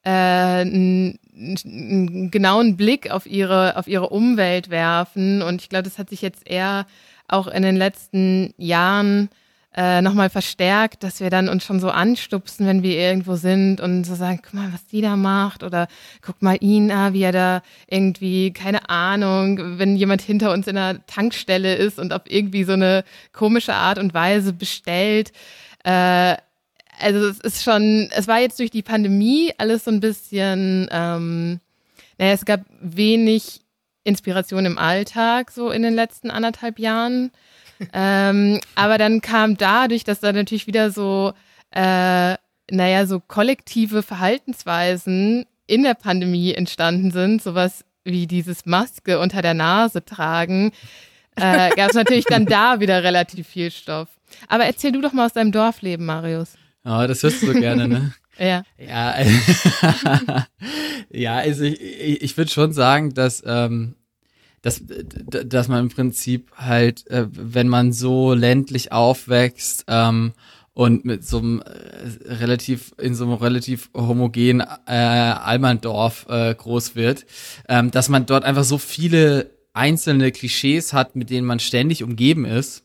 äh, 0.05 0.11
einen, 0.11 1.19
einen 1.35 2.31
genauen 2.31 2.77
Blick 2.77 3.11
auf 3.11 3.27
ihre, 3.27 3.77
auf 3.77 3.87
ihre 3.87 4.09
Umwelt 4.09 4.71
werfen. 4.71 5.43
Und 5.43 5.63
ich 5.63 5.69
glaube, 5.69 5.85
das 5.85 5.99
hat 5.99 6.11
sich 6.11 6.23
jetzt 6.23 6.49
eher 6.49 6.87
auch 7.29 7.47
in 7.47 7.63
den 7.63 7.77
letzten 7.77 8.53
Jahren 8.57 9.29
äh, 9.75 10.03
nochmal 10.03 10.29
verstärkt, 10.29 11.03
dass 11.03 11.21
wir 11.21 11.31
dann 11.31 11.49
uns 11.49 11.65
schon 11.65 11.81
so 11.81 11.89
anstupsen, 11.89 12.67
wenn 12.67 12.83
wir 12.83 12.95
irgendwo 12.97 13.37
sind 13.37 13.81
und 13.81 14.05
so 14.05 14.15
sagen, 14.15 14.41
guck 14.43 14.55
mal, 14.55 14.73
was 14.73 14.87
die 14.87 15.01
da 15.01 15.17
macht 15.17 15.63
oder 15.63 15.89
guck 16.21 16.43
mal 16.43 16.59
ihn 16.61 16.91
an, 16.91 17.15
wie 17.15 17.23
er 17.23 17.33
da 17.33 17.63
irgendwie, 17.87 18.53
keine 18.53 18.91
Ahnung, 18.91 19.79
wenn 19.79 19.97
jemand 19.97 20.21
hinter 20.21 20.53
uns 20.53 20.67
in 20.67 20.75
der 20.75 21.07
Tankstelle 21.07 21.75
ist 21.75 21.99
und 21.99 22.13
auf 22.13 22.23
irgendwie 22.27 22.65
so 22.65 22.73
eine 22.73 23.03
komische 23.33 23.75
Art 23.75 23.99
und 23.99 24.13
Weise 24.13 24.53
bestellt. 24.53 25.33
Äh, 25.85 26.37
also 26.99 27.27
es 27.27 27.41
ist 27.41 27.63
schon, 27.63 28.11
es 28.15 28.29
war 28.29 28.41
jetzt 28.41 28.59
durch 28.59 28.71
die 28.71 28.83
Pandemie 28.83 29.55
alles 29.57 29.85
so 29.85 29.91
ein 29.91 30.01
bisschen, 30.01 30.89
ähm, 30.93 31.61
naja, 32.19 32.33
es 32.33 32.45
gab 32.45 32.61
wenig 32.81 33.61
Inspiration 34.05 34.67
im 34.67 34.79
Alltag 34.79 35.51
so 35.51 35.71
in 35.71 35.83
den 35.83 35.95
letzten 35.95 36.31
anderthalb 36.31 36.79
Jahren 36.79 37.31
ähm, 37.93 38.61
aber 38.75 38.99
dann 38.99 39.21
kam 39.21 39.57
dadurch, 39.57 40.05
dass 40.05 40.21
da 40.21 40.33
natürlich 40.33 40.67
wieder 40.67 40.91
so, 40.91 41.33
äh, 41.71 42.37
naja, 42.71 43.07
so 43.07 43.21
kollektive 43.21 44.03
Verhaltensweisen 44.03 45.47
in 45.67 45.83
der 45.83 45.95
Pandemie 45.95 46.53
entstanden 46.55 47.11
sind, 47.11 47.43
sowas 47.43 47.85
wie 48.05 48.27
dieses 48.27 48.67
Maske 48.67 49.19
unter 49.19 49.43
der 49.43 49.55
Nase 49.55 50.05
tragen, 50.05 50.73
äh, 51.37 51.71
gab 51.77 51.91
es 51.91 51.95
natürlich 51.95 52.25
dann 52.25 52.47
da 52.47 52.81
wieder 52.81 53.03
relativ 53.03 53.49
viel 53.49 53.71
Stoff. 53.71 54.09
Aber 54.49 54.65
erzähl 54.65 54.93
du 54.93 55.01
doch 55.01 55.13
mal 55.13 55.27
aus 55.27 55.33
deinem 55.33 55.53
Dorfleben, 55.53 56.07
Marius. 56.07 56.55
Ja, 56.85 57.07
das 57.07 57.23
hörst 57.23 57.43
du 57.43 57.47
so 57.47 57.53
gerne, 57.53 57.89
ne? 57.89 58.13
Ja. 58.39 58.63
Ja, 58.79 59.15
ja, 61.11 61.37
also 61.37 61.65
ich, 61.65 61.79
ich, 61.79 62.23
ich 62.23 62.37
würde 62.39 62.51
schon 62.51 62.73
sagen, 62.73 63.13
dass, 63.13 63.43
ähm, 63.45 63.95
dass, 64.63 64.81
dass 64.87 65.69
man 65.69 65.81
im 65.81 65.89
Prinzip 65.89 66.53
halt, 66.57 67.07
äh, 67.09 67.27
wenn 67.31 67.69
man 67.69 67.93
so 67.93 68.33
ländlich 68.33 68.93
aufwächst 68.93 69.85
ähm, 69.89 70.33
und 70.73 71.05
mit 71.05 71.27
so 71.27 71.39
einem 71.39 71.61
äh, 71.61 72.33
relativ, 72.33 72.95
in 72.99 73.15
so 73.15 73.25
einem 73.25 73.35
relativ 73.35 73.91
homogenen 73.93 74.67
äh, 74.87 74.93
Almandorf 74.93 76.27
äh, 76.29 76.55
groß 76.55 76.95
wird, 76.95 77.27
ähm, 77.69 77.91
dass 77.91 78.09
man 78.09 78.25
dort 78.25 78.45
einfach 78.45 78.65
so 78.65 78.79
viele 78.79 79.51
einzelne 79.75 80.31
Klischees 80.31 80.93
hat, 80.93 81.17
mit 81.17 81.31
denen 81.31 81.47
man 81.47 81.59
ständig 81.59 82.05
umgeben 82.05 82.45
ist, 82.45 82.85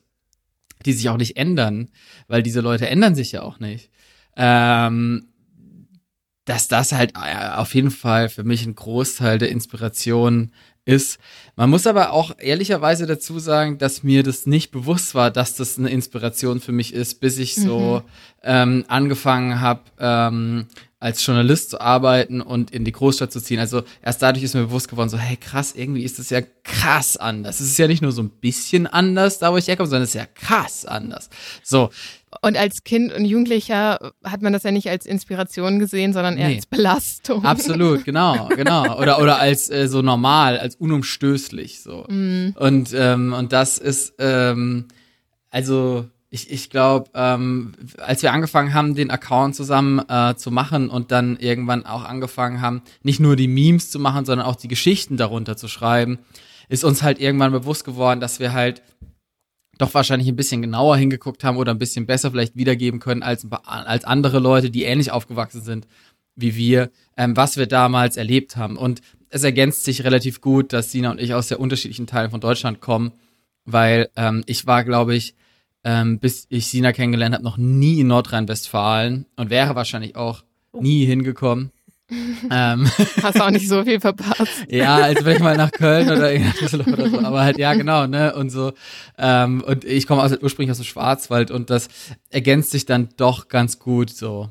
die 0.86 0.94
sich 0.94 1.10
auch 1.10 1.18
nicht 1.18 1.38
ändern, 1.38 1.90
weil 2.28 2.42
diese 2.42 2.62
Leute 2.62 2.90
ändern 2.90 3.14
sich 3.14 3.34
ja 3.34 3.44
auch 3.44 3.60
nicht. 3.60 3.92
Ähm, 4.36 5.28
dass 6.46 6.70
das 6.70 6.94
halt 6.94 7.14
äh, 7.16 7.50
auf 7.56 7.76
jeden 7.76 7.92
Fall 7.92 8.30
für 8.30 8.46
mich 8.46 8.66
ein 8.66 8.74
Großteil 8.74 9.38
der 9.38 9.50
Inspiration 9.50 10.52
ist. 10.88 11.20
Man 11.56 11.70
muss 11.70 11.86
aber 11.86 12.14
auch 12.14 12.32
ehrlicherweise 12.40 13.06
dazu 13.06 13.40
sagen, 13.40 13.78
dass 13.78 14.04
mir 14.04 14.24
das 14.24 14.46
nicht 14.46 14.72
bewusst 14.72 15.16
war, 15.16 15.32
dass 15.32 15.56
das 15.56 15.78
eine 15.78 15.90
Inspiration 15.90 16.60
für 16.60 16.72
mich 16.72 16.94
ist, 16.94 17.20
bis 17.20 17.38
ich 17.38 17.56
so 17.56 18.04
mhm. 18.06 18.10
ähm, 18.44 18.86
angefangen 18.88 19.60
habe, 19.60 19.82
ähm, 20.00 20.68
als 21.00 21.24
Journalist 21.24 21.72
zu 21.72 21.82
arbeiten 21.82 22.42
und 22.42 22.72
in 22.72 22.84
die 22.84 22.92
Großstadt 22.92 23.32
zu 23.32 23.42
ziehen. 23.42 23.60
Also 23.60 23.84
erst 24.02 24.22
dadurch 24.22 24.44
ist 24.44 24.56
mir 24.56 24.64
bewusst 24.64 24.88
geworden, 24.88 25.10
so, 25.10 25.18
hey 25.18 25.38
krass, 25.38 25.74
irgendwie 25.76 26.04
ist 26.04 26.18
das 26.18 26.30
ja 26.30 26.42
krass 26.64 27.18
anders. 27.18 27.60
Es 27.60 27.68
ist 27.68 27.78
ja 27.78 27.88
nicht 27.88 28.02
nur 28.02 28.12
so 28.12 28.24
ein 28.24 28.30
bisschen 28.30 28.88
anders, 28.88 29.38
da 29.38 29.52
wo 29.52 29.58
ich 29.58 29.68
herkomme, 29.68 29.90
sondern 29.90 30.04
es 30.04 30.10
ist 30.10 30.16
ja 30.16 30.26
krass 30.26 30.86
anders. 30.86 31.30
So. 31.64 31.90
Und 32.42 32.58
als 32.58 32.84
Kind 32.84 33.14
und 33.14 33.26
Jugendlicher 33.26 34.12
hat 34.24 34.42
man 34.42 34.54
das 34.54 34.64
ja 34.64 34.72
nicht 34.72 34.90
als 34.90 35.06
Inspiration 35.06 35.80
gesehen, 35.80 36.14
sondern 36.14 36.38
eher 36.38 36.50
nee. 36.50 36.56
als 36.56 36.66
Belastung. 36.66 37.44
Absolut, 37.46 38.06
genau, 38.06 38.48
genau. 38.56 39.00
Oder, 39.00 39.22
oder 39.22 39.40
als 39.40 39.70
äh, 39.70 39.88
so 39.88 40.02
normal, 40.02 40.60
als 40.60 40.76
unumstößlich 40.76 41.82
so. 41.82 42.06
Mm. 42.08 42.56
Und, 42.56 42.94
ähm, 42.94 43.34
und 43.34 43.54
das 43.54 43.78
ist, 43.78 44.14
ähm, 44.20 44.86
also 45.50 46.06
ich, 46.30 46.52
ich 46.52 46.70
glaube, 46.70 47.10
ähm, 47.14 47.74
als 47.98 48.22
wir 48.22 48.34
angefangen 48.34 48.74
haben, 48.74 48.96
den 48.96 49.12
Account 49.12 49.56
zusammen 49.56 50.02
äh, 50.10 50.36
zu 50.36 50.52
machen 50.52 50.90
und 50.90 51.12
dann 51.12 51.38
irgendwann 51.38 51.86
auch 51.86 52.04
angefangen 52.04 52.62
haben, 52.62 52.82
nicht 53.02 53.20
nur 53.20 53.36
die 53.36 53.48
Memes 53.48 53.90
zu 53.90 54.00
machen, 54.00 54.26
sondern 54.26 54.46
auch 54.46 54.56
die 54.56 54.68
Geschichten 54.68 55.18
darunter 55.18 55.56
zu 55.56 55.68
schreiben, 55.68 56.20
ist 56.70 56.84
uns 56.84 57.02
halt 57.02 57.20
irgendwann 57.20 57.54
bewusst 57.54 57.86
geworden, 57.86 58.20
dass 58.20 58.40
wir 58.40 58.52
halt 58.52 58.82
doch 59.78 59.94
wahrscheinlich 59.94 60.28
ein 60.28 60.36
bisschen 60.36 60.62
genauer 60.62 60.98
hingeguckt 60.98 61.44
haben 61.44 61.58
oder 61.58 61.72
ein 61.72 61.80
bisschen 61.80 62.06
besser 62.06 62.32
vielleicht 62.32 62.56
wiedergeben 62.56 63.00
können 63.00 63.24
als, 63.24 63.48
als 63.66 64.06
andere 64.06 64.40
Leute, 64.40 64.70
die 64.70 64.84
ähnlich 64.84 65.12
aufgewachsen 65.12 65.62
sind 65.62 65.88
wie 66.38 66.56
wir, 66.56 66.92
ähm, 67.18 67.36
was 67.36 67.58
wir 67.58 67.68
damals 67.68 68.16
erlebt 68.16 68.56
haben. 68.56 68.78
Und 68.78 69.02
es 69.30 69.44
ergänzt 69.44 69.84
sich 69.84 70.06
relativ 70.06 70.40
gut, 70.40 70.72
dass 70.72 70.92
Sina 70.92 71.12
und 71.12 71.20
ich 71.20 71.34
aus 71.34 71.50
sehr 71.50 71.60
unterschiedlichen 71.60 72.08
Teilen 72.08 72.32
von 72.32 72.40
Deutschland 72.40 72.80
kommen, 72.80 73.12
weil 73.66 74.10
ähm, 74.16 74.44
ich 74.46 74.66
war, 74.66 74.86
glaube 74.86 75.16
ich, 75.16 75.36
ähm, 75.84 76.20
bis 76.20 76.46
ich 76.50 76.68
Sina 76.68 76.94
kennengelernt 76.94 77.36
habe, 77.36 77.44
noch 77.44 77.58
nie 77.58 78.00
in 78.00 78.08
Nordrhein-Westfalen 78.08 79.26
und 79.36 79.50
wäre 79.50 79.76
wahrscheinlich 79.76 80.16
auch 80.16 80.44
oh. 80.72 80.82
nie 80.82 81.06
hingekommen. 81.06 81.72
Ähm, 82.10 82.90
Hast 83.22 83.42
auch 83.42 83.50
nicht 83.50 83.68
so 83.68 83.84
viel 83.84 84.00
verpasst. 84.00 84.66
ja, 84.70 84.96
also 84.96 85.26
wenn 85.26 85.38
ich 85.38 85.42
mal 85.42 85.58
nach 85.58 85.72
Köln 85.72 86.10
oder 86.10 86.32
oder 86.94 87.10
so, 87.10 87.20
aber 87.20 87.42
halt, 87.42 87.58
ja, 87.58 87.74
genau, 87.74 88.08
ne, 88.08 88.34
und 88.36 88.50
so. 88.50 88.74
Ähm, 89.18 89.62
und 89.66 89.84
ich 89.84 90.08
komme 90.08 90.24
aus, 90.24 90.32
ursprünglich 90.38 90.72
aus 90.72 90.78
dem 90.78 90.86
Schwarzwald 90.86 91.52
und 91.52 91.70
das 91.70 91.90
ergänzt 92.30 92.72
sich 92.72 92.86
dann 92.86 93.10
doch 93.18 93.50
ganz 93.50 93.80
gut 93.80 94.10
so. 94.10 94.50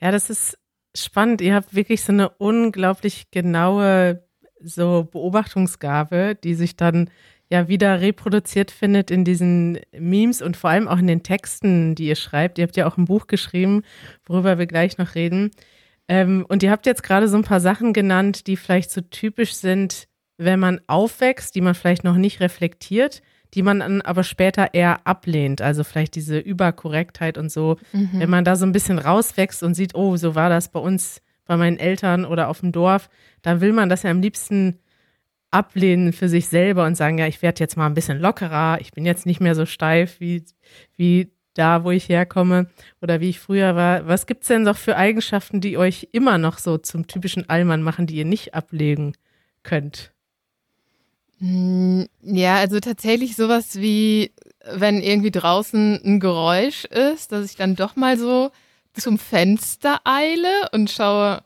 Ja, 0.00 0.12
das 0.12 0.30
ist 0.30 0.58
spannend. 0.94 1.40
Ihr 1.40 1.54
habt 1.54 1.74
wirklich 1.74 2.02
so 2.02 2.12
eine 2.12 2.28
unglaublich 2.28 3.30
genaue 3.30 4.22
so 4.60 5.08
Beobachtungsgabe, 5.10 6.36
die 6.42 6.54
sich 6.54 6.76
dann 6.76 7.10
ja 7.50 7.68
wieder 7.68 8.00
reproduziert 8.00 8.70
findet 8.70 9.10
in 9.10 9.24
diesen 9.24 9.78
Memes 9.96 10.42
und 10.42 10.56
vor 10.56 10.70
allem 10.70 10.88
auch 10.88 10.98
in 10.98 11.06
den 11.06 11.22
Texten, 11.22 11.94
die 11.94 12.06
ihr 12.06 12.16
schreibt. 12.16 12.58
Ihr 12.58 12.64
habt 12.64 12.76
ja 12.76 12.86
auch 12.86 12.96
ein 12.96 13.06
Buch 13.06 13.26
geschrieben, 13.26 13.82
worüber 14.26 14.58
wir 14.58 14.66
gleich 14.66 14.98
noch 14.98 15.14
reden. 15.14 15.50
Ähm, 16.08 16.46
und 16.48 16.62
ihr 16.62 16.70
habt 16.70 16.86
jetzt 16.86 17.02
gerade 17.02 17.28
so 17.28 17.36
ein 17.36 17.44
paar 17.44 17.60
Sachen 17.60 17.92
genannt, 17.92 18.46
die 18.46 18.56
vielleicht 18.56 18.90
so 18.90 19.00
typisch 19.00 19.54
sind, 19.54 20.08
wenn 20.38 20.58
man 20.58 20.80
aufwächst, 20.86 21.54
die 21.54 21.60
man 21.60 21.74
vielleicht 21.74 22.04
noch 22.04 22.16
nicht 22.16 22.40
reflektiert, 22.40 23.22
die 23.54 23.62
man 23.62 23.80
dann 23.80 24.02
aber 24.02 24.24
später 24.24 24.74
eher 24.74 25.06
ablehnt. 25.06 25.60
Also 25.60 25.84
vielleicht 25.84 26.14
diese 26.14 26.38
Überkorrektheit 26.38 27.38
und 27.38 27.50
so. 27.50 27.76
Mhm. 27.92 28.10
Wenn 28.14 28.30
man 28.30 28.44
da 28.44 28.56
so 28.56 28.64
ein 28.64 28.72
bisschen 28.72 28.98
rauswächst 28.98 29.62
und 29.62 29.74
sieht, 29.74 29.94
oh, 29.94 30.16
so 30.16 30.34
war 30.34 30.48
das 30.48 30.70
bei 30.70 30.80
uns, 30.80 31.20
bei 31.44 31.56
meinen 31.56 31.78
Eltern 31.78 32.24
oder 32.24 32.48
auf 32.48 32.60
dem 32.60 32.72
Dorf, 32.72 33.08
dann 33.42 33.60
will 33.60 33.72
man 33.72 33.88
das 33.88 34.02
ja 34.02 34.10
am 34.10 34.20
liebsten 34.20 34.78
ablehnen 35.50 36.12
für 36.12 36.28
sich 36.28 36.48
selber 36.48 36.84
und 36.84 36.94
sagen, 36.94 37.18
ja, 37.18 37.26
ich 37.26 37.40
werde 37.40 37.60
jetzt 37.60 37.76
mal 37.76 37.86
ein 37.86 37.94
bisschen 37.94 38.18
lockerer, 38.18 38.80
ich 38.80 38.92
bin 38.92 39.06
jetzt 39.06 39.24
nicht 39.24 39.40
mehr 39.40 39.54
so 39.54 39.64
steif 39.64 40.20
wie, 40.20 40.44
wie 40.96 41.32
da, 41.54 41.84
wo 41.84 41.90
ich 41.90 42.08
herkomme 42.08 42.68
oder 43.00 43.20
wie 43.20 43.30
ich 43.30 43.40
früher 43.40 43.74
war. 43.74 44.06
Was 44.06 44.26
gibt 44.26 44.42
es 44.42 44.48
denn 44.48 44.62
noch 44.62 44.76
für 44.76 44.96
Eigenschaften, 44.96 45.60
die 45.60 45.78
euch 45.78 46.08
immer 46.12 46.38
noch 46.38 46.58
so 46.58 46.78
zum 46.78 47.06
typischen 47.06 47.48
Allmann 47.48 47.82
machen, 47.82 48.06
die 48.06 48.16
ihr 48.16 48.24
nicht 48.24 48.54
ablegen 48.54 49.14
könnt? 49.62 50.12
Hm, 51.38 52.08
ja, 52.22 52.56
also 52.56 52.80
tatsächlich 52.80 53.36
sowas 53.36 53.76
wie, 53.76 54.32
wenn 54.72 55.00
irgendwie 55.02 55.30
draußen 55.30 56.00
ein 56.04 56.20
Geräusch 56.20 56.84
ist, 56.84 57.32
dass 57.32 57.44
ich 57.44 57.56
dann 57.56 57.76
doch 57.76 57.96
mal 57.96 58.18
so 58.18 58.50
zum 58.94 59.18
Fenster 59.18 60.00
eile 60.04 60.68
und 60.72 60.90
schaue, 60.90 61.42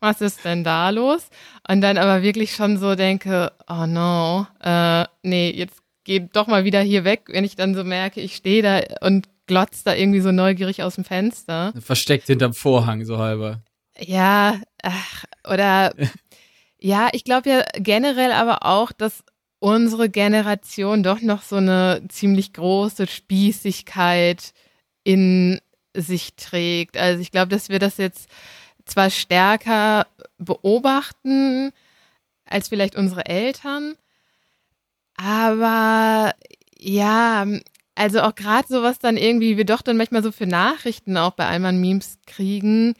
was 0.00 0.20
ist 0.20 0.44
denn 0.44 0.64
da 0.64 0.90
los? 0.90 1.28
Und 1.68 1.80
dann 1.80 1.98
aber 1.98 2.22
wirklich 2.22 2.54
schon 2.54 2.78
so 2.78 2.94
denke, 2.94 3.52
oh 3.68 3.86
no, 3.86 4.46
äh, 4.62 5.04
nee, 5.22 5.50
jetzt 5.50 5.82
geh 6.04 6.20
doch 6.32 6.46
mal 6.46 6.64
wieder 6.64 6.80
hier 6.80 7.04
weg, 7.04 7.24
wenn 7.28 7.44
ich 7.44 7.56
dann 7.56 7.74
so 7.74 7.84
merke, 7.84 8.20
ich 8.20 8.36
stehe 8.36 8.62
da 8.62 8.80
und 9.06 9.28
glotzt 9.46 9.86
da 9.86 9.94
irgendwie 9.94 10.20
so 10.20 10.32
neugierig 10.32 10.82
aus 10.82 10.96
dem 10.96 11.04
Fenster. 11.04 11.72
Versteckt 11.80 12.26
hinterm 12.26 12.54
Vorhang, 12.54 13.04
so 13.04 13.18
halber. 13.18 13.62
Ja, 13.98 14.60
ach, 14.82 15.24
oder 15.50 15.94
ja, 16.78 17.08
ich 17.12 17.24
glaube 17.24 17.50
ja 17.50 17.64
generell 17.74 18.32
aber 18.32 18.64
auch, 18.66 18.92
dass 18.92 19.24
unsere 19.58 20.08
Generation 20.08 21.02
doch 21.02 21.20
noch 21.20 21.42
so 21.42 21.56
eine 21.56 22.02
ziemlich 22.08 22.52
große 22.52 23.06
Spießigkeit 23.06 24.52
in 25.04 25.60
sich 25.94 26.34
trägt. 26.34 26.96
Also 26.96 27.20
ich 27.20 27.30
glaube, 27.30 27.48
dass 27.48 27.68
wir 27.68 27.78
das 27.78 27.96
jetzt 27.96 28.28
zwar 28.84 29.10
stärker 29.10 30.06
beobachten 30.38 31.70
als 32.44 32.68
vielleicht 32.68 32.96
unsere 32.96 33.26
Eltern, 33.26 33.94
aber 35.14 36.34
ja, 36.76 37.46
also 37.94 38.20
auch 38.20 38.34
gerade 38.34 38.66
so 38.68 38.82
was 38.82 38.98
dann 38.98 39.16
irgendwie 39.16 39.56
wir 39.56 39.64
doch 39.64 39.82
dann 39.82 39.96
manchmal 39.96 40.22
so 40.22 40.32
für 40.32 40.46
Nachrichten 40.46 41.16
auch 41.16 41.32
bei 41.32 41.46
Alman 41.46 41.80
Memes 41.80 42.18
kriegen. 42.26 42.94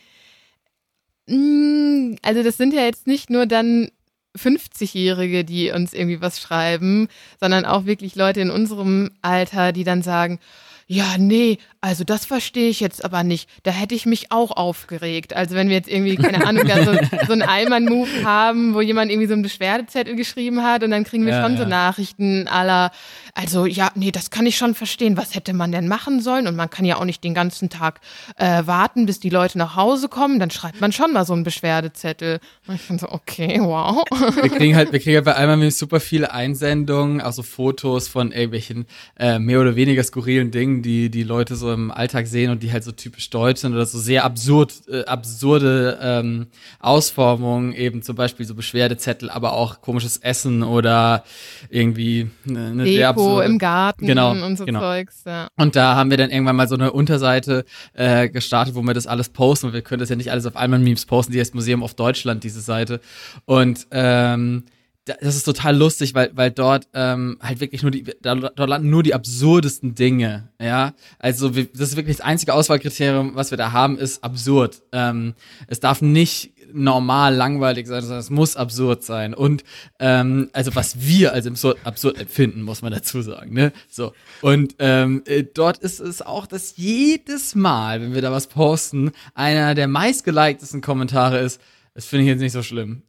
Mm, 1.27 2.17
also 2.23 2.43
das 2.43 2.57
sind 2.57 2.75
ja 2.75 2.83
jetzt 2.83 3.07
nicht 3.07 3.31
nur 3.31 3.47
dann 3.47 3.91
50-Jährige, 4.37 5.45
die 5.45 5.71
uns 5.71 5.93
irgendwie 5.93 6.21
was 6.21 6.41
schreiben, 6.41 7.09
sondern 7.41 7.65
auch 7.65 7.85
wirklich 7.87 8.17
Leute 8.17 8.41
in 8.41 8.51
unserem 8.51 9.11
Alter, 9.21 9.73
die 9.73 9.85
dann 9.85 10.03
sagen, 10.03 10.39
ja, 10.87 11.17
nee, 11.19 11.59
also 11.81 12.05
das 12.05 12.27
verstehe 12.27 12.69
ich 12.69 12.81
jetzt 12.81 13.05
aber 13.05 13.25
nicht. 13.25 13.49
Da 13.63 13.71
hätte 13.71 13.95
ich 13.95 14.07
mich 14.07 14.31
auch 14.31 14.51
aufgeregt. 14.51 15.35
Also 15.35 15.55
wenn 15.55 15.69
wir 15.69 15.77
jetzt 15.77 15.89
irgendwie, 15.89 16.17
keine 16.17 16.47
Ahnung, 16.47 16.67
da 16.67 16.85
so, 16.85 16.93
so 17.27 17.33
einen 17.33 17.43
Allmann-Move 17.43 18.25
haben, 18.25 18.75
wo 18.75 18.81
jemand 18.81 19.11
irgendwie 19.11 19.27
so 19.27 19.33
einen 19.33 19.43
Beschwerdezettel 19.43 20.15
geschrieben 20.15 20.63
hat 20.63 20.85
und 20.85 20.91
dann 20.91 21.05
kriegen 21.05 21.25
wir 21.27 21.35
ja, 21.35 21.43
schon 21.43 21.55
ja. 21.55 21.63
so 21.63 21.69
Nachrichten 21.69 22.47
aller, 22.47 22.93
also 23.35 23.67
ja, 23.67 23.91
nee, 23.95 24.13
das 24.13 24.31
kann 24.31 24.47
ich 24.47 24.57
schon 24.57 24.75
verstehen. 24.75 25.17
Was 25.17 25.35
hätte 25.35 25.55
man 25.55 25.73
denn 25.73 25.89
machen 25.89 26.21
sollen? 26.21 26.47
Und 26.47 26.57
man 26.57 26.71
kann 26.71 26.85
ja 26.85 26.97
auch 26.97 27.05
nicht 27.05 27.25
den 27.25 27.35
ganzen 27.35 27.71
Tag 27.71 28.01
äh, 28.37 28.67
warten, 28.67 29.07
bis 29.07 29.19
die 29.19 29.31
Leute 29.31 29.59
nach 29.59 29.75
Hause 29.75 30.09
kommen. 30.09 30.39
Dann 30.39 30.51
schreibt 30.51 30.81
man 30.81 30.93
schon 30.93 31.13
mal 31.13 31.25
so 31.25 31.33
einen 31.33 31.43
Beschwerdezettel. 31.43 32.41
Und 32.67 32.75
ich 32.75 32.87
bin 32.87 32.99
so, 32.99 33.09
okay, 33.11 33.59
wow. 33.61 34.05
Wir 34.41 34.51
kriegen 34.51 34.77
halt, 34.77 34.93
wir 34.93 34.99
kriegen 35.01 35.17
halt 35.17 35.25
bei 35.25 35.35
Allmann 35.35 35.71
super 35.71 36.01
viele 36.01 36.33
Einsendungen, 36.33 37.21
also 37.21 37.43
Fotos 37.43 38.09
von 38.09 38.33
irgendwelchen 38.33 38.87
äh, 39.19 39.39
mehr 39.39 39.61
oder 39.61 39.75
weniger 39.77 40.03
skurrilen 40.03 40.51
Dingen 40.51 40.82
Die 40.83 41.11
die 41.11 41.23
Leute 41.23 41.57
so 41.57 41.73
im 41.73 41.91
Alltag 41.91 42.27
sehen 42.27 42.51
und 42.51 42.63
die 42.63 42.73
halt 42.73 42.85
so 42.85 42.93
typisch 42.93 43.31
deutsch 43.31 43.61
sind 43.61 43.73
oder 43.73 43.87
so 43.87 43.99
sehr 43.99 44.25
absurd, 44.25 44.83
äh, 44.89 45.05
absurde 45.05 45.99
ähm, 46.03 46.47
Ausformungen, 46.81 47.73
eben 47.73 48.03
zum 48.03 48.17
Beispiel 48.17 48.47
so 48.47 48.55
Beschwerdezettel, 48.55 49.31
aber 49.31 49.53
auch 49.53 49.81
komisches 49.81 50.19
Essen 50.19 50.63
oder 50.63 51.25
irgendwie 51.71 52.31
eine, 52.49 52.67
eine 52.67 52.85
Deko 52.85 52.97
sehr 52.97 53.09
absurde, 53.09 53.47
im 53.47 53.59
Garten 53.59 54.07
genau, 54.07 54.33
und 54.33 54.57
so 54.57 54.65
genau. 54.65 54.81
Zeugs. 54.81 55.23
Ja. 55.25 55.49
Und 55.57 55.77
da 55.77 55.95
haben 55.95 56.11
wir 56.11 56.17
dann 56.17 56.31
irgendwann 56.31 56.57
mal 56.57 56.69
so 56.69 56.75
eine 56.75 56.93
Unterseite 56.93 57.65
äh, 57.95 58.29
gestartet, 58.29 58.75
wo 58.75 58.83
wir 58.83 58.95
das 58.95 59.07
alles 59.07 59.29
posten. 59.29 59.67
Und 59.67 59.73
wir 59.73 59.83
können 59.83 60.01
das 60.01 60.09
ja 60.09 60.17
nicht 60.17 60.31
alles 60.31 60.47
auf 60.47 60.57
einmal 60.57 60.79
Memes 60.81 61.07
posten, 61.07 61.33
die 61.33 61.41
heißt 61.41 61.55
Museum 61.55 61.83
of 61.83 61.95
Deutschland, 61.95 62.45
diese 62.45 62.61
Seite. 62.61 63.01
Und 63.45 63.87
ähm, 63.91 64.65
das 65.05 65.35
ist 65.35 65.45
total 65.45 65.77
lustig, 65.77 66.15
weil, 66.15 66.31
weil 66.35 66.51
dort 66.51 66.87
ähm, 66.95 67.37
halt 67.43 67.61
wirklich 67.61 67.83
nur 67.83 67.91
die, 67.91 68.05
da, 68.21 68.37
dort 68.37 68.69
landen 68.69 68.91
nur 68.91 69.03
die 69.03 69.15
absurdesten 69.15 69.95
Dinge, 69.95 70.49
ja. 70.61 70.95
Also 71.19 71.57
wir, 71.57 71.67
das 71.67 71.91
ist 71.91 71.97
wirklich 71.97 72.19
das 72.19 72.25
einzige 72.25 72.55
Auswahlkriterium, 72.55 73.35
was 73.35 73.51
wir 73.51 73.59
da 73.59 73.73
haben, 73.73 73.99
ist 73.99 74.23
absurd. 74.23 74.83
Ähm, 74.93 75.35
es 75.67 75.81
darf 75.81 76.03
nicht 76.03 76.53
normal 76.73 77.35
langweilig 77.35 77.87
sein, 77.87 78.03
sondern 78.03 78.21
es 78.21 78.31
muss 78.31 78.57
absurd 78.57 79.03
sein. 79.03 79.35
Und 79.35 79.65
ähm, 79.99 80.51
also 80.53 80.75
was 80.75 81.01
wir 81.01 81.33
als 81.33 81.47
absurd, 81.47 81.79
absurd 81.85 82.19
empfinden, 82.21 82.63
muss 82.63 82.83
man 82.83 82.93
dazu 82.93 83.23
sagen. 83.23 83.53
Ne? 83.53 83.73
So. 83.89 84.13
Und 84.41 84.77
ähm, 84.79 85.23
äh, 85.27 85.43
dort 85.43 85.79
ist 85.79 86.01
es 86.01 86.23
auch, 86.23 86.47
dass 86.47 86.77
jedes 86.77 87.55
Mal, 87.55 88.01
wenn 88.01 88.15
wir 88.15 88.23
da 88.23 88.31
was 88.31 88.47
posten, 88.47 89.11
einer 89.35 89.75
der 89.75 89.89
meistgeliktesten 89.89 90.81
Kommentare 90.81 91.41
ist, 91.41 91.61
das 91.95 92.07
finde 92.07 92.25
ich 92.25 92.29
jetzt 92.29 92.41
nicht 92.41 92.53
so 92.53 92.63
schlimm. 92.63 93.03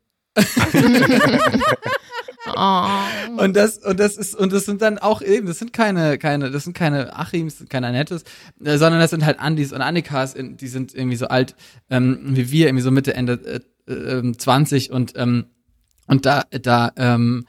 Oh. 2.55 2.87
Und 3.37 3.55
das, 3.55 3.77
und 3.77 3.99
das 3.99 4.17
ist, 4.17 4.35
und 4.35 4.51
das 4.51 4.65
sind 4.65 4.81
dann 4.81 4.97
auch 4.99 5.21
eben, 5.21 5.47
das 5.47 5.59
sind 5.59 5.71
keine, 5.71 6.17
keine, 6.17 6.51
das 6.51 6.65
sind 6.65 6.73
keine 6.73 7.15
Achims, 7.17 7.63
keine 7.69 7.87
Annettes, 7.87 8.23
äh, 8.63 8.77
sondern 8.77 8.99
das 8.99 9.11
sind 9.11 9.25
halt 9.25 9.39
Andis 9.39 9.71
und 9.71 9.81
Annikas, 9.81 10.33
in- 10.33 10.57
die 10.57 10.67
sind 10.67 10.93
irgendwie 10.93 11.15
so 11.15 11.27
alt, 11.27 11.55
ähm, 11.89 12.19
wie 12.35 12.51
wir, 12.51 12.67
irgendwie 12.67 12.83
so 12.83 12.91
Mitte, 12.91 13.13
Ende 13.13 13.61
äh, 13.87 13.91
äh, 13.93 14.31
20 14.37 14.91
und, 14.91 15.13
ähm, 15.15 15.45
und 16.07 16.25
da, 16.25 16.43
da, 16.51 16.91
ähm, 16.97 17.45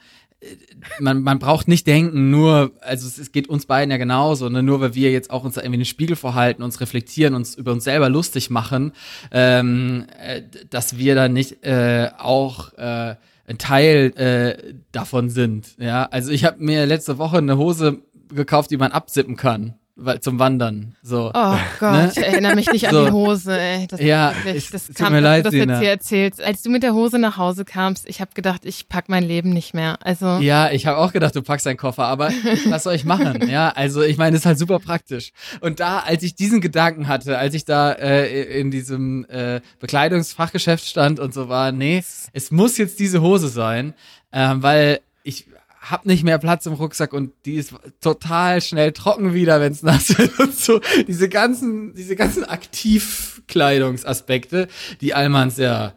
man, 0.99 1.23
man 1.23 1.39
braucht 1.39 1.67
nicht 1.67 1.87
denken, 1.87 2.29
nur, 2.29 2.71
also 2.81 3.07
es, 3.07 3.17
es 3.17 3.31
geht 3.31 3.49
uns 3.49 3.65
beiden 3.65 3.91
ja 3.91 3.97
genauso, 3.97 4.49
ne? 4.49 4.63
nur 4.63 4.81
weil 4.81 4.95
wir 4.95 5.11
jetzt 5.11 5.29
auch 5.31 5.43
uns 5.43 5.57
irgendwie 5.57 5.77
den 5.77 5.85
Spiegel 5.85 6.15
vorhalten, 6.15 6.63
uns 6.63 6.81
reflektieren, 6.81 7.33
uns 7.33 7.55
über 7.55 7.71
uns 7.71 7.83
selber 7.83 8.09
lustig 8.09 8.49
machen, 8.49 8.91
ähm, 9.31 10.05
äh, 10.19 10.41
dass 10.69 10.97
wir 10.97 11.15
da 11.15 11.27
nicht 11.27 11.63
äh, 11.63 12.09
auch 12.17 12.73
äh, 12.73 13.15
ein 13.47 13.57
Teil 13.57 14.13
äh, 14.15 14.73
davon 14.91 15.29
sind. 15.29 15.75
Ja, 15.77 16.05
also 16.05 16.31
ich 16.31 16.45
habe 16.45 16.63
mir 16.63 16.85
letzte 16.85 17.17
Woche 17.17 17.37
eine 17.37 17.57
Hose 17.57 18.01
gekauft, 18.29 18.71
die 18.71 18.77
man 18.77 18.91
absippen 18.91 19.35
kann, 19.35 19.75
weil 19.97 20.19
zum 20.19 20.39
Wandern. 20.39 20.95
So. 21.01 21.31
Oh 21.33 21.57
Gott, 21.79 21.91
Ne? 21.93 22.11
ich 22.11 22.17
erinnere 22.21 22.55
mich 22.55 22.69
nicht 22.71 22.89
So. 22.89 22.99
an 22.99 23.05
die 23.05 23.11
Hose. 23.13 23.57
Ey. 23.57 23.87
Das, 23.87 24.01
Ja, 24.01 24.33
wirklich, 24.43 24.69
das 24.69 24.87
tut 24.87 24.95
kam, 24.97 25.13
mir 25.13 25.21
leid, 25.21 25.45
dass 25.45 25.53
du 25.53 25.65
das 25.65 25.67
jetzt 25.67 25.79
hier 25.79 25.89
erzählst. 25.89 26.41
Als 26.43 26.61
du 26.63 26.69
mit 26.69 26.83
der 26.83 26.93
Hose 26.93 27.17
nach 27.17 27.37
Hause 27.37 27.63
kamst, 27.65 28.05
ich 28.07 28.19
habe 28.21 28.31
gedacht, 28.33 28.65
ich 28.65 28.89
pack 28.89 29.07
mein 29.09 29.23
Leben 29.23 29.51
nicht 29.51 29.73
mehr. 29.73 29.97
Also 30.01 30.37
Ja, 30.39 30.69
ich 30.71 30.85
habe 30.85 30.97
auch 30.97 31.13
gedacht, 31.13 31.35
du 31.35 31.41
packst 31.41 31.65
deinen 31.65 31.77
Koffer, 31.77 32.05
aber 32.05 32.29
was 32.69 32.83
soll 32.83 32.93
ich 32.95 33.05
machen? 33.05 33.47
Ja, 33.49 33.69
also 33.69 34.01
ich 34.01 34.17
meine, 34.17 34.31
das 34.33 34.41
ist 34.41 34.45
halt 34.45 34.59
super 34.59 34.79
praktisch. 34.79 35.31
Und 35.61 35.79
da, 35.79 35.99
als 35.99 36.23
ich 36.23 36.35
diesen 36.35 36.59
Gedanken 36.61 37.07
hatte, 37.07 37.37
als 37.37 37.53
ich 37.53 37.63
da 37.65 37.91
äh, 37.93 38.59
in 38.59 38.71
diesem 38.71 39.25
äh, 39.29 39.61
Bekleidungsfachgeschäft 39.79 40.85
stand 40.85 41.19
und 41.19 41.33
so 41.33 41.49
war, 41.49 41.71
nee, 41.71 42.03
es 42.33 42.51
muss 42.51 42.77
jetzt 42.77 42.99
diese 42.99 43.21
Hose 43.21 43.47
sein, 43.47 43.93
ähm, 44.31 44.61
weil 44.61 44.99
ich 45.23 45.47
hab 45.89 46.05
nicht 46.05 46.23
mehr 46.23 46.37
Platz 46.37 46.65
im 46.65 46.73
Rucksack 46.73 47.13
und 47.13 47.31
die 47.45 47.55
ist 47.55 47.73
total 48.01 48.61
schnell 48.61 48.91
trocken 48.91 49.33
wieder, 49.33 49.61
wenn 49.61 49.71
es 49.71 49.83
nass 49.83 50.17
wird 50.17 50.37
und 50.39 50.53
so. 50.55 50.81
Diese 51.07 51.29
ganzen, 51.29 51.93
diese 51.93 52.15
ganzen 52.15 52.43
Aktivkleidungsaspekte, 52.43 54.67
die 55.01 55.13
Allmanns 55.13 55.57
ja 55.57 55.93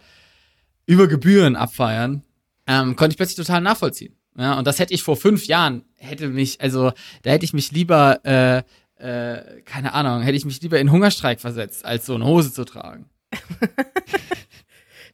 über 0.87 1.09
Gebühren 1.09 1.57
abfeiern, 1.57 2.23
ähm, 2.67 2.97
konnte 2.97 3.13
ich 3.13 3.17
plötzlich 3.17 3.37
total 3.37 3.61
nachvollziehen. 3.61 4.17
Ja, 4.37 4.59
und 4.59 4.67
das 4.67 4.79
hätte 4.79 4.95
ich 4.95 5.03
vor 5.03 5.17
fünf 5.17 5.47
Jahren, 5.47 5.85
hätte 5.97 6.29
mich, 6.29 6.61
also 6.61 6.93
da 7.23 7.31
hätte 7.31 7.45
ich 7.45 7.53
mich 7.53 7.73
lieber, 7.73 8.25
äh, 8.25 8.63
äh, 8.99 9.63
keine 9.63 9.95
Ahnung, 9.95 10.23
hätte 10.23 10.37
ich 10.37 10.45
mich 10.45 10.63
lieber 10.63 10.79
in 10.79 10.93
Hungerstreik 10.93 11.41
versetzt, 11.41 11.85
als 11.85 12.07
so 12.07 12.15
eine 12.15 12.25
Hose 12.25 12.53
zu 12.53 12.65
tragen. 12.65 13.07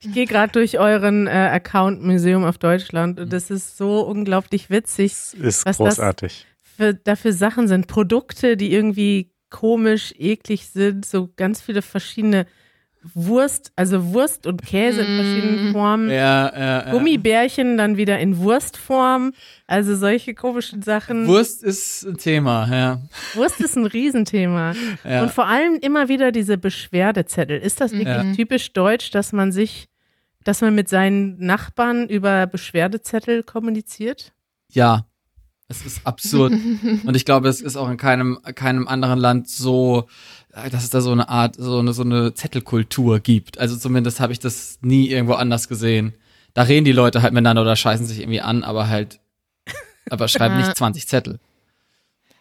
Ich 0.05 0.13
gehe 0.13 0.27
gerade 0.27 0.53
durch 0.53 0.79
euren 0.79 1.27
äh, 1.27 1.31
Account 1.31 2.03
Museum 2.03 2.45
of 2.45 2.59
Deutschland 2.59 3.19
und 3.21 3.33
das 3.33 3.51
ist 3.51 3.77
so 3.77 4.01
unglaublich 4.01 4.71
witzig, 4.71 5.13
Ist 5.13 5.37
Was 5.41 5.63
das- 5.65 5.77
großartig. 5.79 6.47
für, 6.77 6.95
dafür 6.95 7.33
Sachen 7.33 7.69
sind. 7.69 7.87
Produkte, 7.87 8.57
die 8.57 8.73
irgendwie 8.73 9.31
komisch, 9.51 10.13
eklig 10.19 10.69
sind, 10.69 11.07
so 11.07 11.31
ganz 11.37 11.61
viele 11.63 11.81
verschiedene 11.83 12.47
Wurst, 13.13 13.71
also 13.77 14.15
Wurst 14.15 14.47
und 14.47 14.63
Käse 14.63 15.03
in 15.03 15.17
verschiedenen 15.17 15.73
Formen. 15.73 16.09
Ja, 16.09 16.51
ja, 16.53 16.87
ja. 16.87 16.91
Gummibärchen 16.91 17.77
dann 17.77 17.99
wieder 17.99 18.19
in 18.19 18.39
Wurstform, 18.39 19.33
also 19.67 19.95
solche 19.95 20.33
komischen 20.35 20.81
Sachen. 20.81 21.27
Wurst 21.27 21.63
ist 21.63 22.05
ein 22.07 22.17
Thema, 22.17 22.67
ja. 22.71 23.03
Wurst 23.35 23.61
ist 23.61 23.77
ein 23.77 23.85
Riesenthema. 23.85 24.73
Ja. 25.05 25.23
Und 25.23 25.31
vor 25.33 25.47
allem 25.47 25.75
immer 25.83 26.09
wieder 26.09 26.33
diese 26.33 26.57
Beschwerdezettel. 26.57 27.59
Ist 27.59 27.83
das 27.83 27.93
wirklich 27.93 28.07
Ja. 28.09 28.33
typisch 28.35 28.73
deutsch, 28.73 29.11
dass 29.11 29.33
man 29.35 29.53
sich, 29.53 29.87
dass 30.45 30.61
man 30.61 30.75
mit 30.75 30.89
seinen 30.89 31.39
Nachbarn 31.45 32.09
über 32.09 32.47
Beschwerdezettel 32.47 33.43
kommuniziert? 33.43 34.33
Ja. 34.71 35.07
Es 35.67 35.85
ist 35.85 36.07
absurd. 36.07 36.53
Und 37.05 37.17
ich 37.17 37.25
glaube, 37.25 37.49
es 37.49 37.61
ist 37.63 37.77
auch 37.77 37.89
in 37.89 37.97
keinem, 37.97 38.39
keinem 38.55 38.87
anderen 38.87 39.19
Land 39.19 39.49
so, 39.49 40.07
äh, 40.53 40.69
dass 40.69 40.85
es 40.85 40.91
da 40.91 41.01
so 41.01 41.11
eine 41.11 41.29
Art, 41.29 41.57
so 41.57 41.79
eine, 41.79 41.95
so 41.95 42.03
eine 42.03 42.35
Zettelkultur 42.35 43.21
gibt. 43.21 43.59
Also 43.59 43.77
zumindest 43.77 44.21
habe 44.21 44.33
ich 44.33 44.39
das 44.39 44.79
nie 44.83 45.09
irgendwo 45.09 45.35
anders 45.35 45.69
gesehen. 45.69 46.15
Da 46.53 46.63
reden 46.63 46.85
die 46.85 46.93
Leute 46.93 47.23
halt 47.23 47.33
miteinander 47.33 47.63
oder 47.63 47.77
scheißen 47.77 48.07
sich 48.07 48.21
irgendwie 48.21 48.43
an, 48.43 48.63
aber 48.63 48.89
halt, 48.89 49.21
aber 50.11 50.29
schreiben 50.29 50.59
nicht 50.59 50.77
20 50.77 51.09
Zettel. 51.09 51.41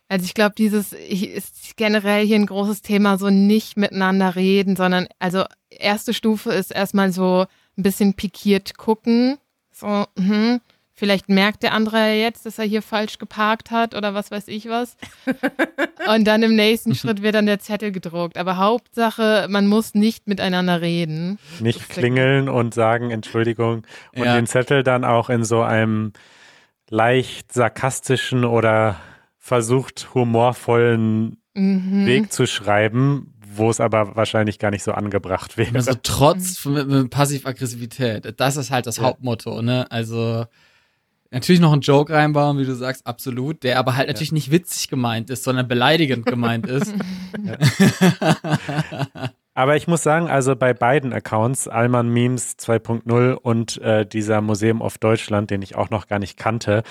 Also 0.09 0.25
ich 0.25 0.33
glaube, 0.33 0.53
dieses 0.55 0.93
ist 0.93 1.77
generell 1.77 2.25
hier 2.25 2.35
ein 2.35 2.45
großes 2.45 2.81
Thema, 2.81 3.17
so 3.17 3.29
nicht 3.29 3.77
miteinander 3.77 4.35
reden, 4.35 4.75
sondern 4.75 5.07
also 5.17 5.45
erste 5.69 6.13
Stufe 6.13 6.51
ist 6.51 6.71
erstmal 6.71 7.11
so 7.11 7.47
ein 7.77 7.83
bisschen 7.83 8.13
pikiert 8.13 8.77
gucken. 8.77 9.37
So, 9.71 10.05
mhm. 10.15 10.61
Vielleicht 10.95 11.27
merkt 11.27 11.63
der 11.63 11.73
andere 11.73 11.97
ja 11.97 12.13
jetzt, 12.13 12.45
dass 12.45 12.59
er 12.59 12.65
hier 12.65 12.83
falsch 12.83 13.17
geparkt 13.17 13.71
hat 13.71 13.95
oder 13.95 14.13
was 14.13 14.29
weiß 14.29 14.47
ich 14.47 14.69
was. 14.69 14.95
Und 16.07 16.25
dann 16.25 16.43
im 16.43 16.55
nächsten 16.55 16.93
Schritt 16.93 17.23
wird 17.23 17.33
dann 17.33 17.47
der 17.47 17.57
Zettel 17.59 17.91
gedruckt. 17.91 18.37
Aber 18.37 18.57
Hauptsache, 18.57 19.47
man 19.49 19.65
muss 19.65 19.95
nicht 19.95 20.27
miteinander 20.27 20.81
reden. 20.81 21.39
Nicht 21.59 21.89
klingeln 21.89 22.47
und 22.47 22.75
sagen 22.75 23.09
Entschuldigung 23.09 23.87
und 24.15 24.23
Ja. 24.23 24.35
den 24.35 24.45
Zettel 24.45 24.83
dann 24.83 25.03
auch 25.03 25.29
in 25.31 25.43
so 25.43 25.61
einem 25.63 26.13
leicht 26.89 27.51
sarkastischen 27.51 28.45
oder 28.45 28.97
versucht 29.39 30.13
humorvollen 30.13 31.37
Mhm. 31.55 32.05
Weg 32.07 32.31
zu 32.33 32.47
schreiben, 32.47 33.32
wo 33.57 33.69
es 33.69 33.79
aber 33.79 34.15
wahrscheinlich 34.15 34.59
gar 34.59 34.71
nicht 34.71 34.83
so 34.83 34.91
angebracht 34.91 35.57
wäre. 35.57 35.75
Also 35.75 35.93
trotz 36.01 36.63
mit, 36.65 36.87
mit 36.87 37.09
Passiv-Aggressivität. 37.09 38.39
Das 38.39 38.57
ist 38.57 38.71
halt 38.71 38.87
das 38.87 38.97
Ja. 38.97 39.03
Hauptmotto, 39.03 39.61
ne? 39.61 39.89
Also 39.91 40.45
natürlich 41.31 41.61
noch 41.61 41.73
einen 41.73 41.81
Joke 41.81 42.13
reinbauen, 42.13 42.57
wie 42.59 42.65
du 42.65 42.75
sagst, 42.75 43.05
absolut, 43.07 43.63
der 43.63 43.79
aber 43.79 43.95
halt 43.95 44.07
natürlich 44.07 44.31
nicht 44.31 44.51
witzig 44.51 44.87
gemeint 44.87 45.29
ist, 45.29 45.43
sondern 45.43 45.67
beleidigend 45.67 46.25
gemeint 46.25 46.67
ist. 46.67 46.93
Aber 49.55 49.75
ich 49.75 49.87
muss 49.87 50.01
sagen, 50.01 50.29
also 50.29 50.55
bei 50.55 50.73
beiden 50.73 51.13
Accounts, 51.13 51.67
Alman 51.67 52.09
Memes 52.09 52.57
2.0 52.57 53.33
und 53.33 53.79
äh, 53.81 54.03
dieser 54.05 54.41
Museum 54.41 54.81
of 54.81 54.97
Deutschland, 54.97 55.51
den 55.51 55.61
ich 55.61 55.75
auch 55.75 55.91
noch 55.91 56.07
gar 56.07 56.17
nicht 56.17 56.37
kannte, 56.37 56.81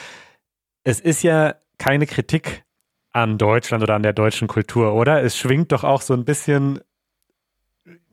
es 0.85 1.01
ist 1.01 1.22
ja 1.25 1.57
keine 1.79 2.07
Kritik 2.07 2.64
an 3.12 3.38
Deutschland 3.38 3.83
oder 3.83 3.94
an 3.94 4.03
der 4.03 4.12
deutschen 4.12 4.48
Kultur, 4.48 4.94
oder? 4.94 5.22
Es 5.22 5.37
schwingt 5.37 5.72
doch 5.72 5.85
auch 5.85 6.01
so 6.01 6.14
ein 6.14 6.25
bisschen, 6.25 6.81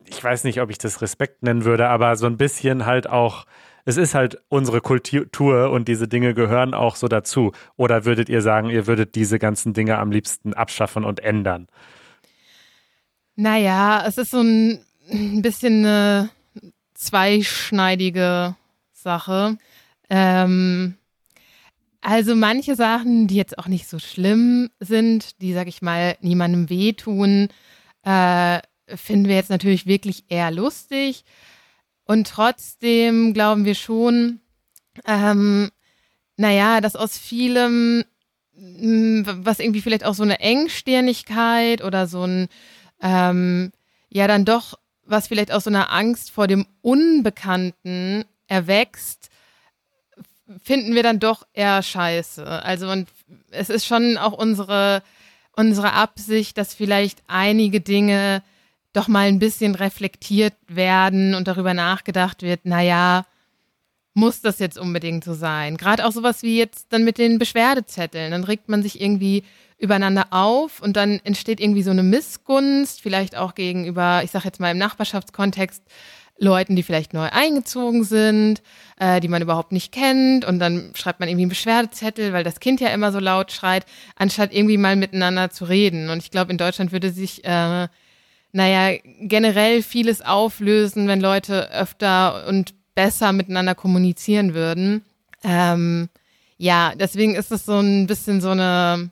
ich 0.05 0.23
weiß 0.23 0.43
nicht, 0.43 0.61
ob 0.61 0.69
ich 0.69 0.77
das 0.77 1.01
Respekt 1.01 1.43
nennen 1.43 1.65
würde, 1.65 1.87
aber 1.87 2.15
so 2.15 2.25
ein 2.25 2.37
bisschen 2.37 2.85
halt 2.85 3.09
auch, 3.09 3.45
es 3.85 3.97
ist 3.97 4.13
halt 4.13 4.41
unsere 4.49 4.81
Kultur 4.81 5.71
und 5.71 5.87
diese 5.87 6.07
Dinge 6.07 6.33
gehören 6.33 6.73
auch 6.73 6.95
so 6.95 7.07
dazu. 7.07 7.53
Oder 7.77 8.05
würdet 8.05 8.29
ihr 8.29 8.41
sagen, 8.41 8.69
ihr 8.69 8.87
würdet 8.87 9.15
diese 9.15 9.39
ganzen 9.39 9.73
Dinge 9.73 9.97
am 9.97 10.11
liebsten 10.11 10.53
abschaffen 10.53 11.05
und 11.05 11.21
ändern? 11.21 11.67
Naja, 13.35 14.03
es 14.05 14.17
ist 14.17 14.31
so 14.31 14.41
ein, 14.41 14.83
bisschen 15.41 15.85
eine 15.85 16.29
zweischneidige 16.93 18.55
Sache. 18.91 19.57
Ähm, 20.09 20.98
also 22.09 22.35
manche 22.35 22.75
Sachen, 22.75 23.27
die 23.27 23.35
jetzt 23.35 23.59
auch 23.59 23.67
nicht 23.67 23.87
so 23.87 23.99
schlimm 23.99 24.71
sind, 24.79 25.39
die, 25.43 25.53
sag 25.53 25.67
ich 25.67 25.83
mal, 25.83 26.17
niemandem 26.21 26.67
wehtun, 26.67 27.49
äh, 28.03 28.59
finden 28.87 29.27
wir 29.27 29.35
jetzt 29.35 29.51
natürlich 29.51 29.85
wirklich 29.85 30.23
eher 30.29 30.49
lustig. 30.49 31.23
Und 32.05 32.27
trotzdem 32.27 33.35
glauben 33.35 33.63
wir 33.63 33.75
schon, 33.75 34.39
ähm, 35.05 35.69
naja, 36.35 36.81
dass 36.81 36.95
aus 36.95 37.15
vielem, 37.15 38.03
mh, 38.55 39.45
was 39.45 39.59
irgendwie 39.59 39.81
vielleicht 39.81 40.03
auch 40.03 40.15
so 40.15 40.23
eine 40.23 40.39
Engstirnigkeit 40.39 41.83
oder 41.83 42.07
so 42.07 42.23
ein 42.23 42.47
ähm, 43.03 43.71
ja 44.09 44.27
dann 44.27 44.45
doch, 44.45 44.79
was 45.05 45.27
vielleicht 45.27 45.51
aus 45.51 45.65
so 45.65 45.69
einer 45.69 45.91
Angst 45.91 46.31
vor 46.31 46.47
dem 46.47 46.65
Unbekannten 46.81 48.25
erwächst, 48.47 49.28
finden 50.63 50.95
wir 50.95 51.03
dann 51.03 51.19
doch 51.19 51.45
eher 51.53 51.81
scheiße. 51.81 52.45
Also 52.45 52.89
und 52.89 53.09
es 53.51 53.69
ist 53.69 53.85
schon 53.85 54.17
auch 54.17 54.33
unsere, 54.33 55.03
unsere 55.55 55.93
Absicht, 55.93 56.57
dass 56.57 56.73
vielleicht 56.73 57.21
einige 57.27 57.81
Dinge 57.81 58.43
doch 58.93 59.07
mal 59.07 59.27
ein 59.27 59.39
bisschen 59.39 59.75
reflektiert 59.75 60.55
werden 60.67 61.35
und 61.35 61.47
darüber 61.47 61.73
nachgedacht 61.73 62.41
wird, 62.41 62.65
naja, 62.65 63.25
muss 64.13 64.41
das 64.41 64.59
jetzt 64.59 64.77
unbedingt 64.77 65.23
so 65.23 65.33
sein? 65.33 65.77
Gerade 65.77 66.05
auch 66.05 66.11
sowas 66.11 66.41
wie 66.43 66.57
jetzt 66.57 66.87
dann 66.89 67.03
mit 67.03 67.17
den 67.17 67.37
Beschwerdezetteln. 67.37 68.31
Dann 68.31 68.43
regt 68.43 68.67
man 68.67 68.81
sich 68.81 68.99
irgendwie 68.99 69.43
übereinander 69.79 70.27
auf 70.31 70.81
und 70.81 70.97
dann 70.97 71.19
entsteht 71.23 71.59
irgendwie 71.59 71.83
so 71.83 71.91
eine 71.91 72.03
Missgunst, 72.03 73.01
vielleicht 73.01 73.35
auch 73.35 73.55
gegenüber, 73.55 74.21
ich 74.23 74.31
sage 74.31 74.45
jetzt 74.45 74.59
mal 74.59 74.71
im 74.71 74.77
Nachbarschaftskontext, 74.77 75.83
Leuten, 76.39 76.75
die 76.75 76.83
vielleicht 76.83 77.13
neu 77.13 77.27
eingezogen 77.29 78.03
sind, 78.03 78.61
äh, 78.97 79.19
die 79.19 79.27
man 79.27 79.41
überhaupt 79.41 79.71
nicht 79.71 79.91
kennt 79.91 80.45
und 80.45 80.59
dann 80.59 80.91
schreibt 80.95 81.19
man 81.19 81.27
irgendwie 81.27 81.43
einen 81.43 81.49
Beschwerdezettel, 81.49 82.33
weil 82.33 82.43
das 82.43 82.59
Kind 82.59 82.79
ja 82.81 82.89
immer 82.89 83.11
so 83.11 83.19
laut 83.19 83.51
schreit, 83.51 83.85
anstatt 84.15 84.53
irgendwie 84.53 84.77
mal 84.77 84.95
miteinander 84.95 85.49
zu 85.49 85.65
reden. 85.65 86.09
Und 86.09 86.19
ich 86.19 86.31
glaube, 86.31 86.51
in 86.51 86.57
Deutschland 86.57 86.91
würde 86.91 87.11
sich, 87.11 87.43
äh, 87.43 87.87
naja, 88.51 88.97
generell 89.21 89.83
vieles 89.83 90.21
auflösen, 90.21 91.07
wenn 91.07 91.21
Leute 91.21 91.71
öfter 91.71 92.47
und 92.47 92.73
besser 92.95 93.31
miteinander 93.33 93.75
kommunizieren 93.75 94.53
würden. 94.53 95.03
Ähm, 95.43 96.09
ja, 96.57 96.93
deswegen 96.95 97.35
ist 97.35 97.51
es 97.51 97.65
so 97.65 97.79
ein 97.79 98.07
bisschen 98.07 98.41
so 98.41 98.49
eine 98.49 99.11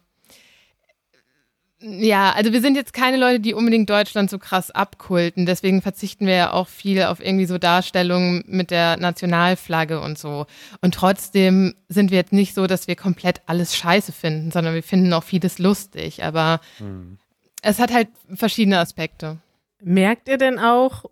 ja, 1.80 2.32
also 2.32 2.54
wir 2.54 2.62
sind 2.62 2.76
jetzt 2.76 2.92
keine 2.92 3.18
Leute, 3.18 3.40
die 3.40 3.54
unbedingt 3.54 3.88
Deutschland 3.90 4.32
so 4.32 4.40
krass 4.40 4.72
abkulten. 4.72 5.46
Deswegen 5.46 5.84
verzichten 5.84 6.26
wir 6.26 6.34
ja 6.34 6.54
auch 6.54 6.68
viel 6.68 7.04
auf 7.04 7.24
irgendwie 7.24 7.46
so 7.46 7.60
Darstellungen 7.60 8.44
mit 8.48 8.72
der 8.72 8.98
Nationalflagge 8.98 10.02
und 10.02 10.18
so. 10.18 10.48
Und 10.82 10.96
trotzdem 10.96 11.76
sind 11.88 12.10
wir 12.10 12.18
jetzt 12.18 12.34
nicht 12.34 12.56
so, 12.56 12.66
dass 12.66 12.88
wir 12.88 12.96
komplett 12.96 13.42
alles 13.46 13.76
scheiße 13.76 14.12
finden, 14.12 14.50
sondern 14.50 14.74
wir 14.74 14.82
finden 14.82 15.13
auch 15.13 15.24
vieles 15.24 15.60
lustig. 15.60 16.24
Aber 16.24 16.62
hm. 16.80 17.20
es 17.62 17.78
hat 17.78 17.94
halt 17.94 18.08
verschiedene 18.34 18.80
Aspekte. 18.80 19.38
Merkt 19.84 20.30
ihr 20.30 20.40
denn 20.40 20.58
auch 20.58 21.06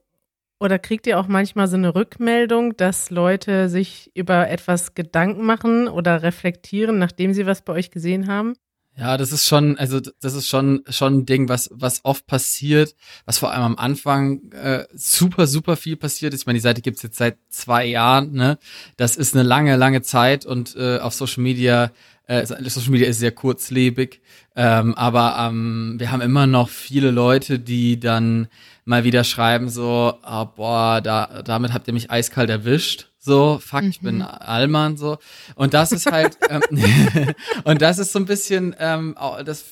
oder 0.60 0.80
kriegt 0.80 1.06
ihr 1.06 1.20
auch 1.20 1.28
manchmal 1.28 1.68
so 1.68 1.78
eine 1.78 1.94
Rückmeldung, 1.94 2.76
dass 2.76 3.12
Leute 3.12 3.70
sich 3.70 4.10
über 4.16 4.50
etwas 4.50 4.96
Gedanken 4.96 5.46
machen 5.46 5.88
oder 5.88 6.24
reflektieren, 6.24 6.98
nachdem 6.98 7.34
sie 7.34 7.46
was 7.46 7.62
bei 7.62 7.74
euch 7.74 7.92
gesehen 7.92 8.28
haben? 8.28 8.56
Ja, 8.98 9.18
das 9.18 9.34
ist 9.34 9.46
schon, 9.46 9.78
also 9.78 10.00
das 10.00 10.36
ist 10.36 10.48
schon 10.48 10.82
schon 10.88 11.18
ein 11.20 11.26
Ding, 11.26 11.50
was 11.50 11.70
was 11.74 12.06
oft 12.06 12.26
passiert, 12.28 12.96
was 13.26 13.38
vor 13.40 13.52
allem 13.52 13.64
am 13.64 13.76
Anfang 13.78 14.52
äh, 14.54 14.86
super 14.94 15.48
super 15.48 15.76
viel 15.76 15.98
passiert 15.98 16.34
ist. 16.34 16.42
Ich 16.42 16.46
meine, 16.46 16.58
die 16.58 16.62
Seite 16.62 16.82
gibt's 16.82 17.02
jetzt 17.04 17.18
seit 17.18 17.38
zwei 17.50 17.86
Jahren, 17.86 18.32
ne? 18.32 18.58
Das 18.96 19.18
ist 19.18 19.34
eine 19.36 19.44
lange 19.44 19.76
lange 19.76 20.02
Zeit 20.02 20.46
und 20.46 20.78
äh, 20.78 21.00
auf 21.00 21.14
Social 21.14 21.44
Media 21.44 21.92
äh, 22.28 22.46
Social 22.46 22.92
Media 22.92 23.08
ist 23.08 23.20
sehr 23.20 23.34
kurzlebig, 23.34 24.22
ähm, 24.56 24.96
aber 24.96 25.36
ähm, 25.40 25.96
wir 26.00 26.12
haben 26.12 26.22
immer 26.22 26.48
noch 26.48 26.70
viele 26.70 27.12
Leute, 27.12 27.60
die 27.60 28.00
dann 28.00 28.48
mal 28.86 29.04
wieder 29.04 29.26
schreiben 29.26 29.68
so, 29.68 30.14
oh, 30.26 30.46
boah, 30.56 31.02
da 31.02 31.42
damit 31.44 31.74
habt 31.74 31.88
ihr 31.90 31.94
mich 31.94 32.12
eiskalt 32.12 32.50
erwischt 32.50 33.10
so, 33.26 33.60
fuck, 33.60 33.82
mhm. 33.82 33.90
ich 33.90 34.00
bin 34.02 34.16
mhm. 34.18 34.22
Allmann, 34.22 34.98
so. 34.98 35.18
Und 35.56 35.74
das 35.74 35.92
ist 35.92 36.12
halt, 36.12 36.38
ähm, 36.50 36.62
und 37.64 37.82
das 37.82 37.98
ist 37.98 38.12
so 38.12 38.20
ein 38.20 38.26
bisschen, 38.26 38.76
ähm, 38.80 39.16
das 39.44 39.66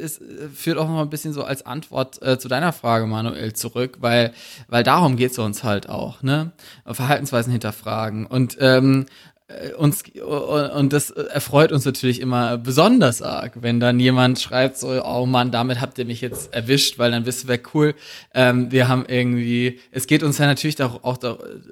ist, 0.00 0.20
führt 0.54 0.76
auch 0.76 0.88
noch 0.88 1.00
ein 1.00 1.10
bisschen 1.10 1.32
so 1.32 1.44
als 1.44 1.64
Antwort 1.64 2.20
äh, 2.20 2.36
zu 2.36 2.48
deiner 2.48 2.72
Frage, 2.72 3.06
Manuel, 3.06 3.52
zurück, 3.52 3.98
weil, 4.00 4.34
weil 4.66 4.82
darum 4.82 5.16
geht's 5.16 5.38
uns 5.38 5.62
halt 5.62 5.88
auch, 5.88 6.22
ne? 6.22 6.50
Verhaltensweisen 6.84 7.52
hinterfragen. 7.52 8.26
Und 8.26 8.56
ähm, 8.60 9.06
äh, 9.06 9.35
uns 9.78 10.02
und 10.02 10.92
das 10.92 11.10
erfreut 11.10 11.70
uns 11.70 11.84
natürlich 11.84 12.20
immer 12.20 12.58
besonders 12.58 13.22
arg, 13.22 13.52
wenn 13.62 13.78
dann 13.78 14.00
jemand 14.00 14.40
schreibt 14.40 14.76
so, 14.76 14.88
oh 15.04 15.24
Mann, 15.24 15.52
damit 15.52 15.80
habt 15.80 15.98
ihr 15.98 16.04
mich 16.04 16.20
jetzt 16.20 16.52
erwischt, 16.52 16.98
weil 16.98 17.12
dann 17.12 17.26
wissen 17.26 17.48
wir 17.48 17.60
cool, 17.72 17.94
ähm, 18.34 18.72
wir 18.72 18.88
haben 18.88 19.04
irgendwie, 19.06 19.78
es 19.92 20.08
geht 20.08 20.24
uns 20.24 20.38
ja 20.38 20.46
natürlich 20.46 20.82
auch 20.82 21.16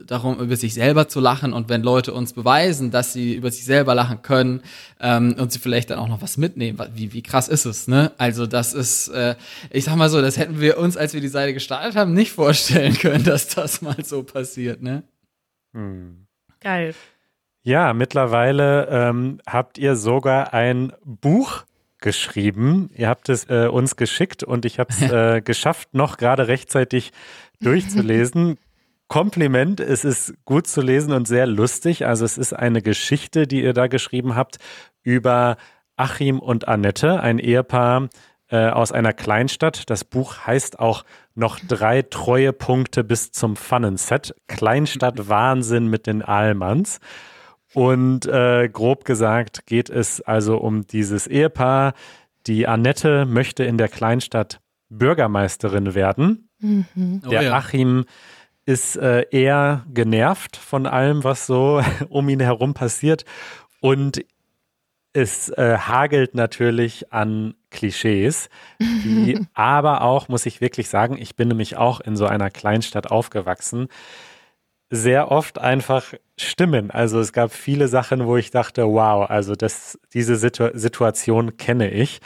darum, 0.07 0.39
über 0.39 0.55
sich 0.55 0.73
selber 0.73 1.09
zu 1.09 1.19
lachen 1.19 1.53
und 1.53 1.69
wenn 1.69 1.83
Leute 1.83 2.15
uns 2.15 2.33
beweisen, 2.33 2.93
dass 2.93 3.13
sie 3.13 3.35
über 3.35 3.51
sich 3.51 3.65
selber 3.65 3.97
lachen 3.97 4.23
können 4.23 4.63
ähm, 5.01 5.35
und 5.37 5.51
sie 5.51 5.59
vielleicht 5.59 5.91
dann 5.91 5.99
auch 5.99 6.09
noch 6.09 6.23
was 6.23 6.37
mitnehmen, 6.37 6.79
wie, 6.95 7.13
wie 7.13 7.23
krass 7.23 7.49
ist 7.49 7.65
es, 7.65 7.89
ne? 7.89 8.13
Also 8.19 8.47
das 8.47 8.73
ist, 8.73 9.09
äh, 9.09 9.35
ich 9.71 9.83
sag 9.83 9.97
mal 9.97 10.11
so, 10.11 10.23
das 10.23 10.37
hätten 10.37 10.61
wir 10.61 10.79
uns, 10.79 10.97
als 10.97 11.13
wir 11.13 11.21
die 11.21 11.27
Seite 11.27 11.53
gestartet 11.53 11.97
haben, 11.97 12.15
nicht 12.15 12.31
vorstellen 12.31 12.95
können, 12.99 13.25
dass 13.25 13.49
das 13.49 13.83
mal 13.83 13.97
so 14.05 14.23
passiert, 14.23 14.81
ne? 14.81 15.03
Hm. 15.73 16.27
Geil. 16.61 16.95
Ja, 17.65 17.95
mittlerweile 17.95 18.87
ähm, 18.91 19.41
habt 19.47 19.79
ihr 19.79 19.97
sogar 19.97 20.53
ein 20.53 20.93
Buch 21.03 21.65
geschrieben. 21.99 22.91
Ihr 22.95 23.09
habt 23.09 23.31
es 23.31 23.49
äh, 23.49 23.69
uns 23.69 23.97
geschickt 23.97 24.45
und 24.45 24.67
ich 24.67 24.79
habe 24.79 24.91
es 24.93 25.01
äh, 25.11 25.41
geschafft, 25.41 25.95
noch 25.95 26.19
gerade 26.19 26.47
rechtzeitig 26.47 27.13
durchzulesen. 27.61 28.59
Kompliment, 29.09 29.81
es 29.81 30.05
ist 30.05 30.35
gut 30.45 30.67
zu 30.67 30.83
lesen 30.83 31.13
und 31.13 31.27
sehr 31.27 31.47
lustig. 31.47 32.07
Also 32.07 32.27
es 32.27 32.37
ist 32.37 32.53
eine 32.53 32.83
Geschichte, 32.83 33.47
die 33.47 33.63
ihr 33.63 33.73
da 33.73 33.87
geschrieben 33.87 34.35
habt 34.35 34.59
über 35.03 35.57
Achim 35.97 36.41
und 36.41 36.69
Annette, 36.69 37.21
ein 37.21 37.39
Ehepaar 37.39 38.09
äh, 38.49 38.69
aus 38.69 38.93
einer 38.93 39.15
Kleinstadt. 39.15 39.89
Das 39.89 40.05
Buch 40.05 40.47
heißt 40.47 40.79
auch 40.79 41.05
noch 41.35 41.59
drei 41.61 42.03
Treuepunkte 42.03 43.05
bis 43.05 43.33
zum 43.33 43.57
Pfannenset. 43.57 44.35
Kleinstadt 44.49 45.29
Wahnsinn 45.29 45.89
mit 45.89 46.07
den 46.07 46.23
Ahlmanns. 46.23 47.01
Und 47.75 48.27
äh, 48.27 48.69
grob 48.69 49.05
gesagt 49.05 49.67
geht 49.67 49.91
es 49.91 50.21
also 50.21 50.59
um 50.59 50.87
dieses 50.87 51.27
Ehepaar. 51.27 51.95
Die 52.47 52.67
Annette 52.67 53.27
möchte 53.27 53.65
in 53.65 53.79
der 53.79 53.89
Kleinstadt 53.89 54.61
Bürgermeisterin 54.89 55.95
werden. 55.95 56.49
Mhm. 56.61 57.21
Der 57.29 57.41
oh 57.41 57.43
ja. 57.43 57.55
Achim 57.55 58.05
ist 58.65 58.97
äh, 58.97 59.27
eher 59.31 59.85
genervt 59.93 60.57
von 60.57 60.87
allem, 60.87 61.25
was 61.25 61.47
so 61.47 61.83
um 62.09 62.29
ihn 62.29 62.41
herum 62.41 62.75
passiert. 62.75 63.25
Und 63.81 64.25
es 65.13 65.49
äh, 65.51 65.79
hagelt 65.79 66.35
natürlich 66.35 67.13
an 67.13 67.55
Klischees, 67.71 68.49
die 68.81 69.47
aber 69.55 70.03
auch, 70.03 70.29
muss 70.29 70.47
ich 70.47 70.61
wirklich 70.61 70.89
sagen, 70.89 71.17
ich 71.19 71.37
bin 71.37 71.49
nämlich 71.49 71.77
auch 71.77 72.01
in 72.01 72.17
so 72.17 72.27
einer 72.27 72.51
Kleinstadt 72.51 73.11
aufgewachsen 73.11 73.89
sehr 74.95 75.31
oft 75.31 75.59
einfach 75.59 76.15
stimmen. 76.39 76.91
Also 76.91 77.21
es 77.21 77.33
gab 77.33 77.53
viele 77.53 77.89
Sachen, 77.89 78.27
wo 78.27 78.37
ich 78.37 78.51
dachte, 78.51 78.85
wow, 78.87 79.29
also 79.29 79.55
das, 79.55 79.99
diese 80.13 80.37
Situ 80.37 80.71
Situation 80.75 81.57
kenne 81.57 81.91
ich. 81.91 82.21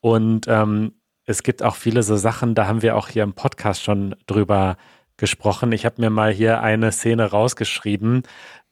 Und 0.00 0.46
ähm, 0.48 0.92
es 1.24 1.42
gibt 1.42 1.62
auch 1.62 1.76
viele 1.76 2.02
so 2.02 2.16
Sachen, 2.16 2.54
da 2.54 2.66
haben 2.66 2.82
wir 2.82 2.96
auch 2.96 3.08
hier 3.08 3.22
im 3.22 3.34
Podcast 3.34 3.82
schon 3.82 4.14
drüber 4.26 4.76
gesprochen. 5.16 5.72
Ich 5.72 5.84
habe 5.84 6.00
mir 6.00 6.10
mal 6.10 6.32
hier 6.32 6.62
eine 6.62 6.92
Szene 6.92 7.30
rausgeschrieben, 7.30 8.22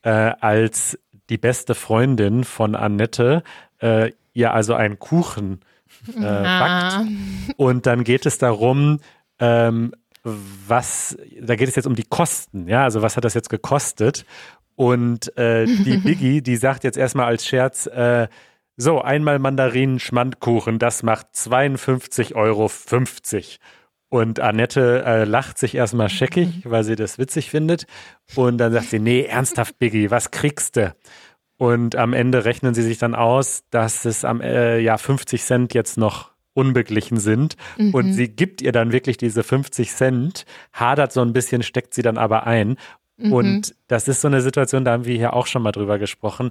äh, 0.02 0.10
als 0.10 0.98
die 1.30 1.38
beste 1.38 1.74
Freundin 1.74 2.44
von 2.44 2.74
Annette 2.74 3.42
äh, 3.80 4.12
ihr 4.32 4.54
also 4.54 4.74
einen 4.74 4.98
Kuchen 4.98 5.60
äh, 6.16 6.20
backt. 6.20 7.06
Und 7.56 7.86
dann 7.86 8.04
geht 8.04 8.26
es 8.26 8.38
darum, 8.38 9.00
ähm, 9.38 9.92
was, 10.24 11.16
da 11.40 11.56
geht 11.56 11.68
es 11.68 11.76
jetzt 11.76 11.86
um 11.86 11.94
die 11.94 12.04
Kosten, 12.04 12.68
ja, 12.68 12.84
also 12.84 13.02
was 13.02 13.16
hat 13.16 13.24
das 13.24 13.34
jetzt 13.34 13.50
gekostet? 13.50 14.24
Und 14.76 15.36
äh, 15.36 15.66
die 15.66 15.96
Biggie, 16.04 16.40
die 16.42 16.56
sagt 16.56 16.84
jetzt 16.84 16.96
erstmal 16.96 17.26
als 17.26 17.46
Scherz, 17.46 17.86
äh, 17.86 18.28
so, 18.80 19.02
einmal 19.02 19.40
Mandarinen-Schmandkuchen, 19.40 20.78
das 20.78 21.02
macht 21.02 21.26
52,50 21.34 22.34
Euro. 22.36 22.70
Und 24.08 24.38
Annette 24.38 25.02
äh, 25.04 25.24
lacht 25.24 25.58
sich 25.58 25.74
erstmal 25.74 26.08
scheckig, 26.08 26.60
weil 26.64 26.84
sie 26.84 26.94
das 26.94 27.18
witzig 27.18 27.50
findet. 27.50 27.86
Und 28.36 28.58
dann 28.58 28.72
sagt 28.72 28.86
sie, 28.90 29.00
nee, 29.00 29.22
ernsthaft, 29.22 29.80
Biggie, 29.80 30.12
was 30.12 30.30
kriegst 30.30 30.76
du? 30.76 30.94
Und 31.56 31.96
am 31.96 32.12
Ende 32.12 32.44
rechnen 32.44 32.72
sie 32.72 32.82
sich 32.82 32.98
dann 32.98 33.16
aus, 33.16 33.64
dass 33.70 34.04
es 34.04 34.24
am 34.24 34.40
äh, 34.40 34.78
ja 34.78 34.96
50 34.96 35.42
Cent 35.42 35.74
jetzt 35.74 35.98
noch 35.98 36.30
unbeglichen 36.58 37.18
sind. 37.18 37.56
Mhm. 37.78 37.94
Und 37.94 38.12
sie 38.12 38.28
gibt 38.28 38.60
ihr 38.60 38.72
dann 38.72 38.92
wirklich 38.92 39.16
diese 39.16 39.42
50 39.42 39.90
Cent, 39.92 40.44
hadert 40.72 41.12
so 41.12 41.22
ein 41.22 41.32
bisschen, 41.32 41.62
steckt 41.62 41.94
sie 41.94 42.02
dann 42.02 42.18
aber 42.18 42.46
ein. 42.46 42.76
Mhm. 43.16 43.32
Und 43.32 43.74
das 43.86 44.08
ist 44.08 44.20
so 44.20 44.28
eine 44.28 44.42
Situation, 44.42 44.84
da 44.84 44.92
haben 44.92 45.04
wir 45.04 45.16
hier 45.16 45.34
auch 45.34 45.46
schon 45.46 45.62
mal 45.62 45.72
drüber 45.72 45.98
gesprochen. 45.98 46.50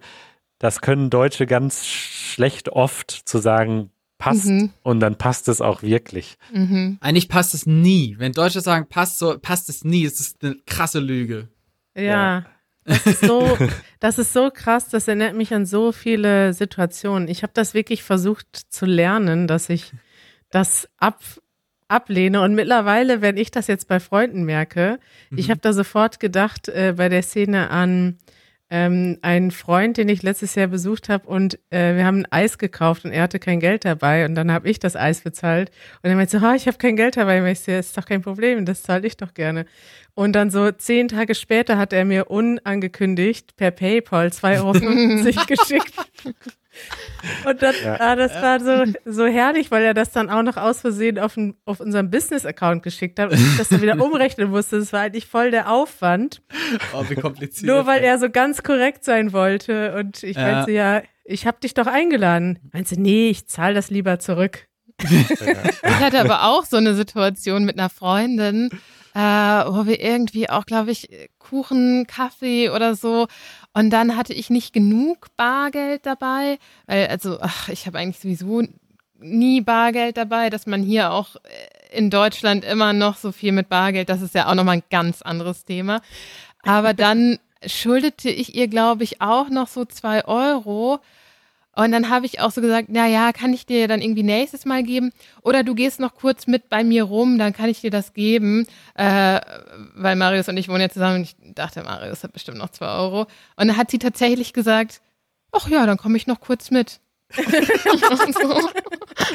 Das 0.60 0.82
können 0.82 1.10
Deutsche 1.10 1.46
ganz 1.46 1.86
schlecht 1.86 2.70
oft 2.70 3.12
zu 3.12 3.38
sagen, 3.38 3.92
passt 4.18 4.48
mhm. 4.48 4.72
und 4.82 5.00
dann 5.00 5.18
passt 5.18 5.48
es 5.48 5.62
auch 5.62 5.84
wirklich. 5.84 6.38
Mhm. 6.54 6.98
Eigentlich 7.02 7.30
passt 7.30 7.54
es 7.54 7.66
nie. 7.66 8.16
Wenn 8.18 8.32
Deutsche 8.32 8.62
sagen, 8.62 8.88
passt 8.90 9.20
so, 9.20 9.38
passt 9.38 9.70
es 9.70 9.84
nie. 9.84 10.06
Es 10.06 10.20
ist 10.20 10.44
eine 10.44 10.56
krasse 10.66 11.00
Lüge. 11.00 11.50
Ja. 11.96 12.02
ja. 12.04 12.46
Das 12.88 13.06
ist, 13.06 13.22
so, 13.22 13.58
das 14.00 14.18
ist 14.18 14.34
so 14.34 14.50
krass, 14.50 14.90
das 14.90 15.08
erinnert 15.08 15.36
mich 15.36 15.54
an 15.54 15.66
so 15.66 15.92
viele 15.92 16.54
Situationen. 16.54 17.28
Ich 17.28 17.44
habe 17.44 17.52
das 17.54 17.74
wirklich 17.74 18.02
versucht 18.02 18.48
zu 18.70 18.86
lernen, 18.86 19.46
dass 19.46 19.70
ich 19.70 19.92
das 20.50 20.90
ab, 20.98 21.22
ablehne. 21.90 22.42
Und 22.42 22.56
mittlerweile, 22.56 23.22
wenn 23.22 23.38
ich 23.38 23.52
das 23.52 23.68
jetzt 23.68 23.88
bei 23.88 24.00
Freunden 24.00 24.44
merke, 24.44 25.00
mhm. 25.30 25.38
ich 25.38 25.50
habe 25.50 25.60
da 25.60 25.74
sofort 25.74 26.20
gedacht 26.20 26.70
äh, 26.70 26.94
bei 26.98 27.10
der 27.10 27.22
Szene 27.22 27.70
an 27.70 28.18
ähm, 28.70 29.18
einen 29.22 29.52
Freund, 29.52 29.98
den 29.98 30.10
ich 30.10 30.24
letztes 30.24 30.56
Jahr 30.56 30.68
besucht 30.68 31.10
habe 31.10 31.28
und 31.28 31.60
äh, 31.70 31.96
wir 31.96 32.06
haben 32.06 32.20
ein 32.20 32.32
Eis 32.32 32.58
gekauft 32.58 33.06
und 33.06 33.12
er 33.12 33.24
hatte 33.24 33.40
kein 33.40 33.60
Geld 33.60 33.86
dabei 33.86 34.26
und 34.26 34.36
dann 34.36 34.52
habe 34.52 34.70
ich 34.70 34.80
das 34.80 34.96
Eis 34.96 35.22
bezahlt 35.22 35.72
und 36.02 36.10
er 36.10 36.16
meinte 36.16 36.38
so, 36.40 36.46
ha, 36.46 36.56
ich 36.56 36.68
habe 36.68 36.78
kein 36.78 36.96
Geld 36.96 37.18
dabei. 37.18 37.42
Und 37.42 37.48
ich 37.48 37.62
so, 37.62 37.72
ist 37.72 37.98
doch 37.98 38.06
kein 38.06 38.22
Problem, 38.22 38.66
das 38.66 38.84
zahle 38.84 39.08
ich 39.08 39.18
doch 39.18 39.34
gerne. 39.34 39.66
Und 40.16 40.34
dann 40.34 40.50
so 40.50 40.72
zehn 40.72 41.08
Tage 41.08 41.36
später 41.36 41.78
hat 41.78 41.94
er 41.94 42.04
mir 42.04 42.30
unangekündigt 42.30 43.56
per 43.56 43.72
PayPal 43.72 44.28
2,50 44.28 44.58
Euro 44.58 45.46
geschickt. 45.48 45.94
Und 47.46 47.62
das, 47.62 47.82
Ja. 47.82 48.00
ah, 48.00 48.16
das 48.16 48.34
war 48.42 48.60
so, 48.60 48.92
so 49.06 49.26
herrlich, 49.26 49.72
weil 49.72 49.84
er 49.84 49.94
das 49.94 50.12
dann 50.12 50.30
auch 50.30 50.44
noch 50.44 50.58
aus 50.58 50.82
Versehen 50.82 51.18
auf, 51.20 51.36
ein, 51.38 51.56
auf 51.66 51.80
unseren 51.80 52.10
Business-Account 52.10 52.84
geschickt 52.84 53.20
hat 53.20 53.32
und 53.32 53.38
ich 53.40 53.58
das 53.58 53.70
dann 53.70 53.82
wieder 53.82 54.00
umrechnen 54.04 54.50
musste. 54.50 54.80
Das 54.80 54.94
war 54.94 55.02
eigentlich 55.02 55.26
voll 55.28 55.52
der 55.52 55.72
Aufwand. 55.72 56.42
Oh, 56.94 57.04
wie 57.10 57.16
kompliziert. 57.16 57.66
Nur 57.66 57.86
weil 57.88 58.04
er 58.04 58.20
so 58.20 58.30
ganz 58.30 58.64
korrekt 58.64 59.04
sein 59.04 59.34
wollte. 59.34 59.96
Und 59.96 60.24
ich 60.24 60.38
Ja. 60.38 60.52
meinte, 60.52 60.72
ja, 60.72 61.02
ich 61.26 61.46
habe 61.48 61.60
dich 61.62 61.74
doch 61.74 61.88
eingeladen. 61.88 62.60
Meinte, 62.72 63.00
nee, 63.00 63.30
ich 63.30 63.48
zahle 63.48 63.74
das 63.74 63.90
lieber 63.90 64.20
zurück. 64.20 64.68
Ich 65.10 65.94
hatte 66.00 66.20
aber 66.20 66.44
auch 66.44 66.66
so 66.66 66.78
eine 66.78 66.96
Situation 66.96 67.66
mit 67.66 67.78
einer 67.78 67.90
Freundin, 67.90 68.70
äh, 69.14 69.20
wo 69.20 69.86
wir 69.86 70.00
irgendwie 70.02 70.50
auch, 70.50 70.66
glaube 70.66 70.92
ich, 70.92 71.10
Kuchen, 71.40 72.08
Kaffee 72.08 72.70
oder 72.70 72.96
so. 72.96 73.28
Und 73.78 73.92
dann 73.92 74.18
hatte 74.18 74.34
ich 74.34 74.50
nicht 74.50 74.74
genug 74.74 75.28
Bargeld 75.38 76.08
dabei, 76.08 76.58
weil, 76.88 77.06
also, 77.10 77.38
ach, 77.40 77.70
ich 77.70 77.86
habe 77.86 78.00
eigentlich 78.00 78.18
sowieso 78.18 78.68
nie 79.20 79.62
Bargeld 79.62 80.18
dabei, 80.18 80.50
dass 80.50 80.66
man 80.66 80.82
hier 80.82 81.12
auch 81.12 81.36
äh, 81.36 81.96
in 81.96 82.10
Deutschland 82.10 82.66
immer 82.66 82.92
noch 82.94 83.18
so 83.18 83.32
viel 83.32 83.52
mit 83.52 83.70
Bargeld, 83.70 84.10
das 84.10 84.24
ist 84.24 84.34
ja 84.34 84.48
auch 84.48 84.56
nochmal 84.56 84.78
ein 84.78 84.84
ganz 84.90 85.22
anderes 85.22 85.64
Thema. 85.64 86.02
Aber 86.64 86.94
dann 86.96 87.38
schuldete 87.68 88.32
ich 88.32 88.56
ihr, 88.56 88.68
glaube 88.68 89.04
ich, 89.04 89.22
auch 89.22 89.50
noch 89.50 89.68
so 89.68 89.86
zwei 89.86 90.26
Euro. 90.26 91.00
Und 91.78 91.92
dann 91.92 92.10
habe 92.10 92.26
ich 92.26 92.40
auch 92.40 92.50
so 92.50 92.60
gesagt, 92.60 92.88
na 92.90 93.06
ja, 93.06 93.32
kann 93.32 93.54
ich 93.54 93.68
dir 93.68 93.88
dann 93.88 94.02
irgendwie 94.02 94.24
nächstes 94.24 94.66
Mal 94.66 94.82
geben? 94.82 95.12
Oder 95.44 95.62
du 95.62 95.76
gehst 95.76 96.00
noch 96.00 96.16
kurz 96.16 96.48
mit 96.48 96.70
bei 96.70 96.84
mir 96.84 97.04
rum, 97.04 97.38
dann 97.38 97.54
kann 97.54 97.70
ich 97.70 97.82
dir 97.82 97.92
das 97.92 98.14
geben. 98.14 98.66
Äh, 98.96 99.40
weil 99.94 100.16
Marius 100.16 100.50
und 100.50 100.58
ich 100.58 100.70
wohnen 100.70 100.82
ja 100.82 100.90
zusammen 100.90 101.18
und 101.18 101.22
ich 101.22 101.36
dachte, 101.54 101.84
Marius 101.84 102.24
hat 102.24 102.34
bestimmt 102.34 102.58
noch 102.58 102.72
zwei 102.72 102.88
Euro. 102.88 103.28
Und 103.58 103.68
dann 103.68 103.78
hat 103.78 103.92
sie 103.92 104.00
tatsächlich 104.00 104.54
gesagt, 104.54 105.02
ach 105.52 105.70
ja, 105.70 105.86
dann 105.86 105.98
komme 105.98 106.18
ich 106.18 106.26
noch 106.26 106.40
kurz 106.40 106.72
mit. 106.72 107.00
So, 107.36 107.42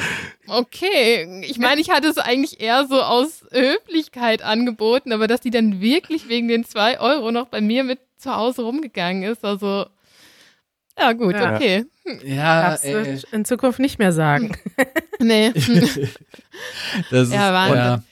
okay, 0.47 1.45
ich 1.45 1.59
meine, 1.59 1.79
ich 1.79 1.91
hatte 1.91 2.09
es 2.09 2.17
eigentlich 2.17 2.59
eher 2.59 2.87
so 2.87 3.01
aus 3.01 3.45
Höflichkeit 3.51 4.41
angeboten, 4.41 5.13
aber 5.13 5.27
dass 5.27 5.39
die 5.39 5.49
dann 5.49 5.79
wirklich 5.79 6.27
wegen 6.27 6.49
den 6.49 6.65
zwei 6.65 6.99
Euro 6.99 7.31
noch 7.31 7.47
bei 7.47 7.61
mir 7.61 7.85
mit 7.85 7.99
zu 8.17 8.35
Hause 8.35 8.63
rumgegangen 8.63 9.23
ist, 9.23 9.45
also 9.45 9.85
ja 10.99 11.13
gut, 11.13 11.33
Ja. 11.35 11.55
okay. 11.55 11.85
Ja, 12.25 12.69
Darfst 12.69 12.85
ey, 12.85 12.93
du 12.93 13.21
in 13.31 13.45
Zukunft 13.45 13.79
nicht 13.79 13.97
mehr 13.99 14.11
sagen. 14.11 14.51
Nee. 15.19 15.51
das 17.11 17.27
ist, 17.27 17.33
Ja, 17.33 17.53
Wahnsinn. 17.53 17.77
ja. 17.77 18.03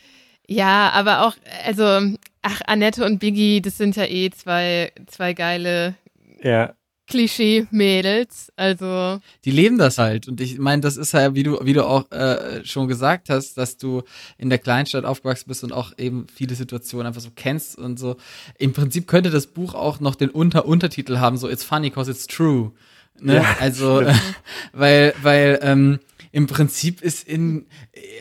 Ja, 0.47 0.89
aber 0.93 1.25
auch, 1.25 1.35
also, 1.65 2.15
ach, 2.41 2.61
Annette 2.67 3.05
und 3.05 3.19
Biggie, 3.19 3.61
das 3.61 3.77
sind 3.77 3.95
ja 3.95 4.03
eh 4.05 4.29
zwei, 4.31 4.91
zwei 5.07 5.33
geile 5.33 5.95
Ja, 6.41 6.73
Klischee-Mädels. 7.11 8.51
Also, 8.55 9.19
die 9.45 9.51
leben 9.51 9.77
das 9.77 9.97
halt. 9.97 10.27
Und 10.27 10.41
ich 10.41 10.57
meine, 10.57 10.81
das 10.81 10.97
ist 10.97 11.11
ja, 11.13 11.35
wie 11.35 11.43
du, 11.43 11.59
wie 11.63 11.73
du 11.73 11.85
auch 11.85 12.09
äh, 12.11 12.65
schon 12.65 12.87
gesagt 12.87 13.29
hast, 13.29 13.57
dass 13.57 13.77
du 13.77 14.03
in 14.37 14.49
der 14.49 14.59
Kleinstadt 14.59 15.05
aufgewachsen 15.05 15.45
bist 15.47 15.63
und 15.63 15.73
auch 15.73 15.97
eben 15.97 16.27
viele 16.33 16.55
Situationen 16.55 17.07
einfach 17.07 17.21
so 17.21 17.29
kennst 17.35 17.77
und 17.77 17.99
so. 17.99 18.17
Im 18.57 18.73
Prinzip 18.73 19.07
könnte 19.07 19.29
das 19.29 19.47
Buch 19.47 19.73
auch 19.73 19.99
noch 19.99 20.15
den 20.15 20.29
Unter 20.29 20.65
Untertitel 20.65 21.17
haben, 21.17 21.37
so 21.37 21.49
It's 21.49 21.63
funny 21.63 21.91
cause 21.91 22.09
it's 22.09 22.27
true. 22.27 22.71
Ne? 23.19 23.35
Ja, 23.35 23.57
also, 23.59 24.01
äh, 24.01 24.13
weil, 24.73 25.13
weil, 25.21 25.59
ähm, 25.61 25.99
im 26.31 26.47
Prinzip 26.47 27.01
ist 27.01 27.27
in, 27.27 27.65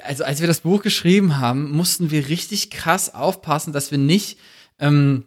also 0.05 0.25
als 0.25 0.41
wir 0.41 0.49
das 0.49 0.61
Buch 0.61 0.83
geschrieben 0.83 1.39
haben, 1.39 1.71
mussten 1.71 2.11
wir 2.11 2.29
richtig 2.29 2.71
krass 2.71 3.15
aufpassen, 3.15 3.73
dass 3.73 3.91
wir 3.91 3.99
nicht, 3.99 4.39
ähm, 4.81 5.25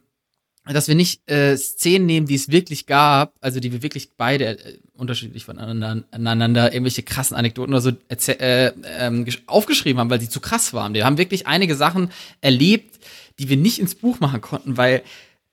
dass 0.66 0.88
wir 0.88 0.96
nicht 0.96 1.30
äh, 1.30 1.58
Szenen 1.58 2.06
nehmen, 2.06 2.26
die 2.28 2.36
es 2.36 2.50
wirklich 2.50 2.86
gab, 2.86 3.34
also 3.42 3.60
die 3.60 3.72
wir 3.74 3.84
wirklich 3.84 4.12
beide 4.16 4.60
äh, 4.60 4.78
unterschiedlich 4.94 5.44
voneinander 5.44 6.04
aneinander 6.12 6.74
irgendwelche 6.74 7.04
krassen 7.04 7.36
Anekdoten 7.36 7.74
oder 7.74 7.82
so 7.82 7.90
äh, 7.90 8.72
ähm, 8.98 9.26
gesch- 9.26 9.42
aufgeschrieben 9.48 10.00
haben, 10.00 10.10
weil 10.10 10.22
sie 10.22 10.30
zu 10.30 10.40
krass 10.40 10.72
waren. 10.74 10.94
Wir 10.94 11.06
haben 11.06 11.18
wirklich 11.18 11.48
einige 11.48 11.76
Sachen 11.76 12.12
erlebt, 12.40 13.00
die 13.40 13.50
wir 13.50 13.58
nicht 13.58 13.80
ins 13.80 13.96
Buch 13.96 14.20
machen 14.22 14.40
konnten, 14.40 14.78
weil 14.78 15.02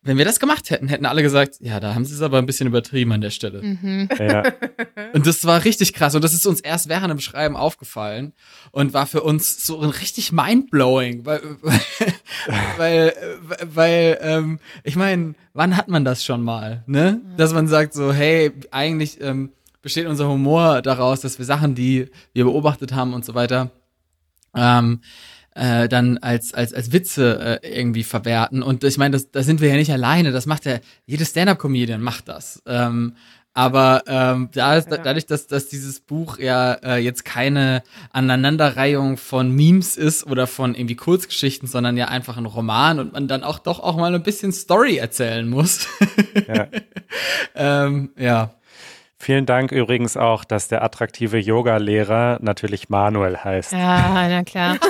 wenn 0.03 0.17
wir 0.17 0.25
das 0.25 0.41
gemacht 0.41 0.71
hätten, 0.71 0.89
hätten 0.89 1.05
alle 1.05 1.23
gesagt, 1.23 1.57
ja, 1.61 1.79
da 1.79 1.95
haben 1.95 2.07
sie 2.07 2.15
es 2.15 2.23
aber 2.23 2.39
ein 2.39 2.47
bisschen 2.47 2.67
übertrieben 2.67 3.13
an 3.13 3.21
der 3.21 3.31
Stelle. 3.31 4.09
ja. 4.19 4.45
Und 5.13 5.27
das 5.27 5.45
war 5.45 5.65
richtig 5.65 5.93
krass. 5.93 6.15
Und 6.15 6.25
das 6.25 6.33
ist 6.33 6.47
uns 6.47 6.61
erst 6.61 6.89
während 6.89 7.11
dem 7.11 7.21
Schreiben 7.21 7.57
aufgefallen 7.57 8.33
und 8.73 8.95
war 8.95 9.07
für 9.07 9.23
uns 9.23 9.67
so 9.67 9.81
ein 9.81 9.91
richtig 9.91 10.33
mindblowing, 10.33 11.27
weil, 11.27 11.41
weil, 12.77 13.13
weil, 13.65 14.19
ähm, 14.23 14.59
ich 14.85 14.97
meine, 14.97 15.35
wann 15.53 15.77
hat 15.77 15.89
man 15.89 16.05
das 16.05 16.25
schon 16.25 16.43
mal, 16.43 16.83
ne? 16.87 17.21
Dass 17.37 17.53
man 17.53 17.69
sagt 17.69 17.93
so, 17.93 18.13
hey, 18.13 18.53
eigentlich 18.71 19.21
ähm, 19.21 19.51
besteht 19.83 20.07
unser 20.07 20.29
Humor 20.29 20.83
daraus, 20.83 21.21
dass 21.21 21.39
wir 21.39 21.45
Sachen, 21.45 21.75
die 21.75 22.09
wir 22.33 22.45
beobachtet 22.45 22.95
haben 22.95 23.13
und 23.13 23.25
so 23.25 23.35
weiter, 23.35 23.71
ähm, 24.55 25.01
äh, 25.61 25.89
dann 25.89 26.17
als, 26.19 26.55
als, 26.55 26.73
als 26.73 26.91
Witze 26.91 27.61
äh, 27.63 27.79
irgendwie 27.79 28.03
verwerten. 28.03 28.63
Und 28.63 28.83
ich 28.83 28.97
meine, 28.97 29.13
das, 29.13 29.31
da 29.31 29.43
sind 29.43 29.61
wir 29.61 29.69
ja 29.69 29.77
nicht 29.77 29.93
alleine. 29.93 30.33
Das 30.33 30.47
macht 30.47 30.65
ja, 30.65 30.79
jede 31.05 31.27
Stand-Up-Comedian 31.27 32.01
macht 32.01 32.29
das. 32.29 32.63
Ähm, 32.67 33.15
aber 33.53 34.05
ähm, 34.07 34.49
da 34.55 34.77
ist, 34.77 34.91
Ja. 34.91 34.97
dadurch, 34.97 35.27
dass, 35.27 35.47
dass 35.49 35.69
dieses 35.69 36.01
Buch 36.01 36.39
ja 36.39 36.73
äh, 36.75 36.97
jetzt 36.99 37.27
keine 37.27 37.83
Aneinanderreihung 38.11 39.19
von 39.19 39.51
Memes 39.55 39.97
ist 39.97 40.25
oder 40.27 40.47
von 40.47 40.75
irgendwie 40.75 40.97
Kurzgeschichten, 40.97 41.69
sondern 41.69 41.97
ja 41.99 42.07
einfach 42.07 42.39
ein 42.39 42.47
Roman 42.47 42.99
und 42.99 43.13
man 43.13 43.29
dann 43.29 43.43
auch 43.43 43.59
doch 43.59 43.81
auch 43.81 43.97
mal 43.97 44.15
ein 44.15 44.23
bisschen 44.23 44.53
Story 44.53 44.97
erzählen 44.97 45.47
muss. 45.49 45.87
ja. 46.49 46.69
ähm, 47.55 48.11
ja. 48.17 48.55
Vielen 49.23 49.45
Dank 49.45 49.71
übrigens 49.71 50.17
auch, 50.17 50.45
dass 50.45 50.69
der 50.69 50.83
attraktive 50.83 51.37
Yoga-Lehrer 51.39 52.39
natürlich 52.41 52.89
Manuel 52.89 53.37
heißt. 53.37 53.73
ja, 53.73 54.27
na 54.29 54.43
klar. 54.45 54.79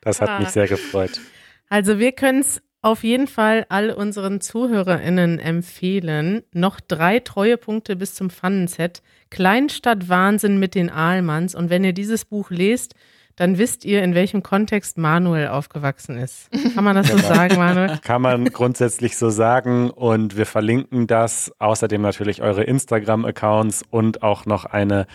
Das 0.00 0.20
hat 0.20 0.28
Ah. 0.28 0.38
mich 0.40 0.48
sehr 0.50 0.66
gefreut. 0.68 1.20
Also 1.68 1.98
wir 1.98 2.12
können 2.12 2.40
es 2.40 2.62
auf 2.82 3.02
jeden 3.04 3.26
Fall 3.26 3.66
all 3.68 3.90
unseren 3.90 4.40
ZuhörerInnen 4.40 5.38
empfehlen. 5.38 6.42
Noch 6.52 6.78
drei 6.80 7.20
Treuepunkte 7.20 7.96
bis 7.96 8.14
zum 8.14 8.30
Pfannenset. 8.30 9.02
Kleinstadt 9.30 10.08
Wahnsinn 10.08 10.58
mit 10.58 10.74
den 10.74 10.90
Ahlmanns. 10.90 11.54
Und 11.54 11.70
wenn 11.70 11.84
ihr 11.84 11.92
dieses 11.92 12.24
Buch 12.24 12.50
lest, 12.50 12.94
dann 13.36 13.58
wisst 13.58 13.84
ihr, 13.84 14.02
in 14.02 14.14
welchem 14.14 14.42
Kontext 14.42 14.96
Manuel 14.96 15.48
aufgewachsen 15.48 16.16
ist. 16.16 16.50
Kann 16.74 16.84
man 16.84 16.96
das 16.96 17.08
so 17.08 17.18
sagen, 17.18 17.56
Manuel? 17.56 17.98
Kann 18.02 18.22
man 18.22 18.46
grundsätzlich 18.46 19.16
so 19.16 19.28
sagen 19.28 19.90
und 19.90 20.36
wir 20.36 20.46
verlinken 20.46 21.06
das. 21.06 21.52
Außerdem 21.58 22.00
natürlich 22.00 22.40
eure 22.40 22.64
Instagram-Accounts 22.64 23.84
und 23.90 24.22
auch 24.22 24.46
noch 24.46 24.64
eine 24.64 25.06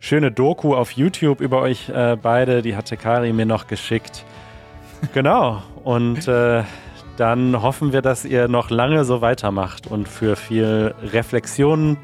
schöne 0.00 0.32
Doku 0.32 0.74
auf 0.74 0.90
YouTube 0.92 1.40
über 1.40 1.60
euch 1.60 1.88
äh, 1.88 2.16
beide. 2.20 2.62
Die 2.62 2.74
hatte 2.74 2.96
Kari 2.96 3.32
mir 3.32 3.46
noch 3.46 3.68
geschickt. 3.68 4.24
Genau. 5.14 5.62
Und 5.84 6.26
äh, 6.26 6.64
dann 7.16 7.62
hoffen 7.62 7.92
wir, 7.92 8.02
dass 8.02 8.24
ihr 8.24 8.48
noch 8.48 8.70
lange 8.70 9.04
so 9.04 9.20
weitermacht 9.20 9.86
und 9.86 10.08
für 10.08 10.36
viel 10.36 10.94
Reflexion 11.02 11.96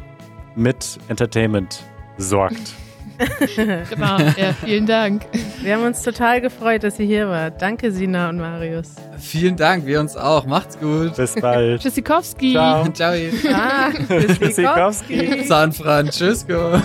mit 0.55 0.99
Entertainment 1.09 1.83
sorgt. 2.19 2.77
genau. 3.57 4.19
Ja, 4.37 4.53
vielen 4.65 4.87
Dank. 4.87 5.23
Wir 5.63 5.75
haben 5.75 5.85
uns 5.85 6.03
total 6.03 6.41
gefreut, 6.41 6.83
dass 6.85 6.99
ihr 6.99 7.07
hier 7.07 7.29
wart. 7.29 7.61
Danke, 7.61 7.93
Sina 7.93 8.29
und 8.29 8.39
Marius. 8.39 8.89
Vielen 9.19 9.57
Dank, 9.57 9.87
wir 9.87 10.01
uns 10.01 10.17
auch. 10.17 10.47
Macht's 10.47 10.79
gut. 10.79 11.17
Bis 11.17 11.35
bald. 11.35 11.81
Tschüssikowski. 11.81 12.53
Ciao. 12.53 12.89
Ciao. 12.89 13.15
Ah, 13.53 13.91
bis 14.09 14.39
Tschüssikowski. 14.39 15.17
Sikowski. 15.19 15.45
San 15.45 15.73
Francisco. 15.73 16.81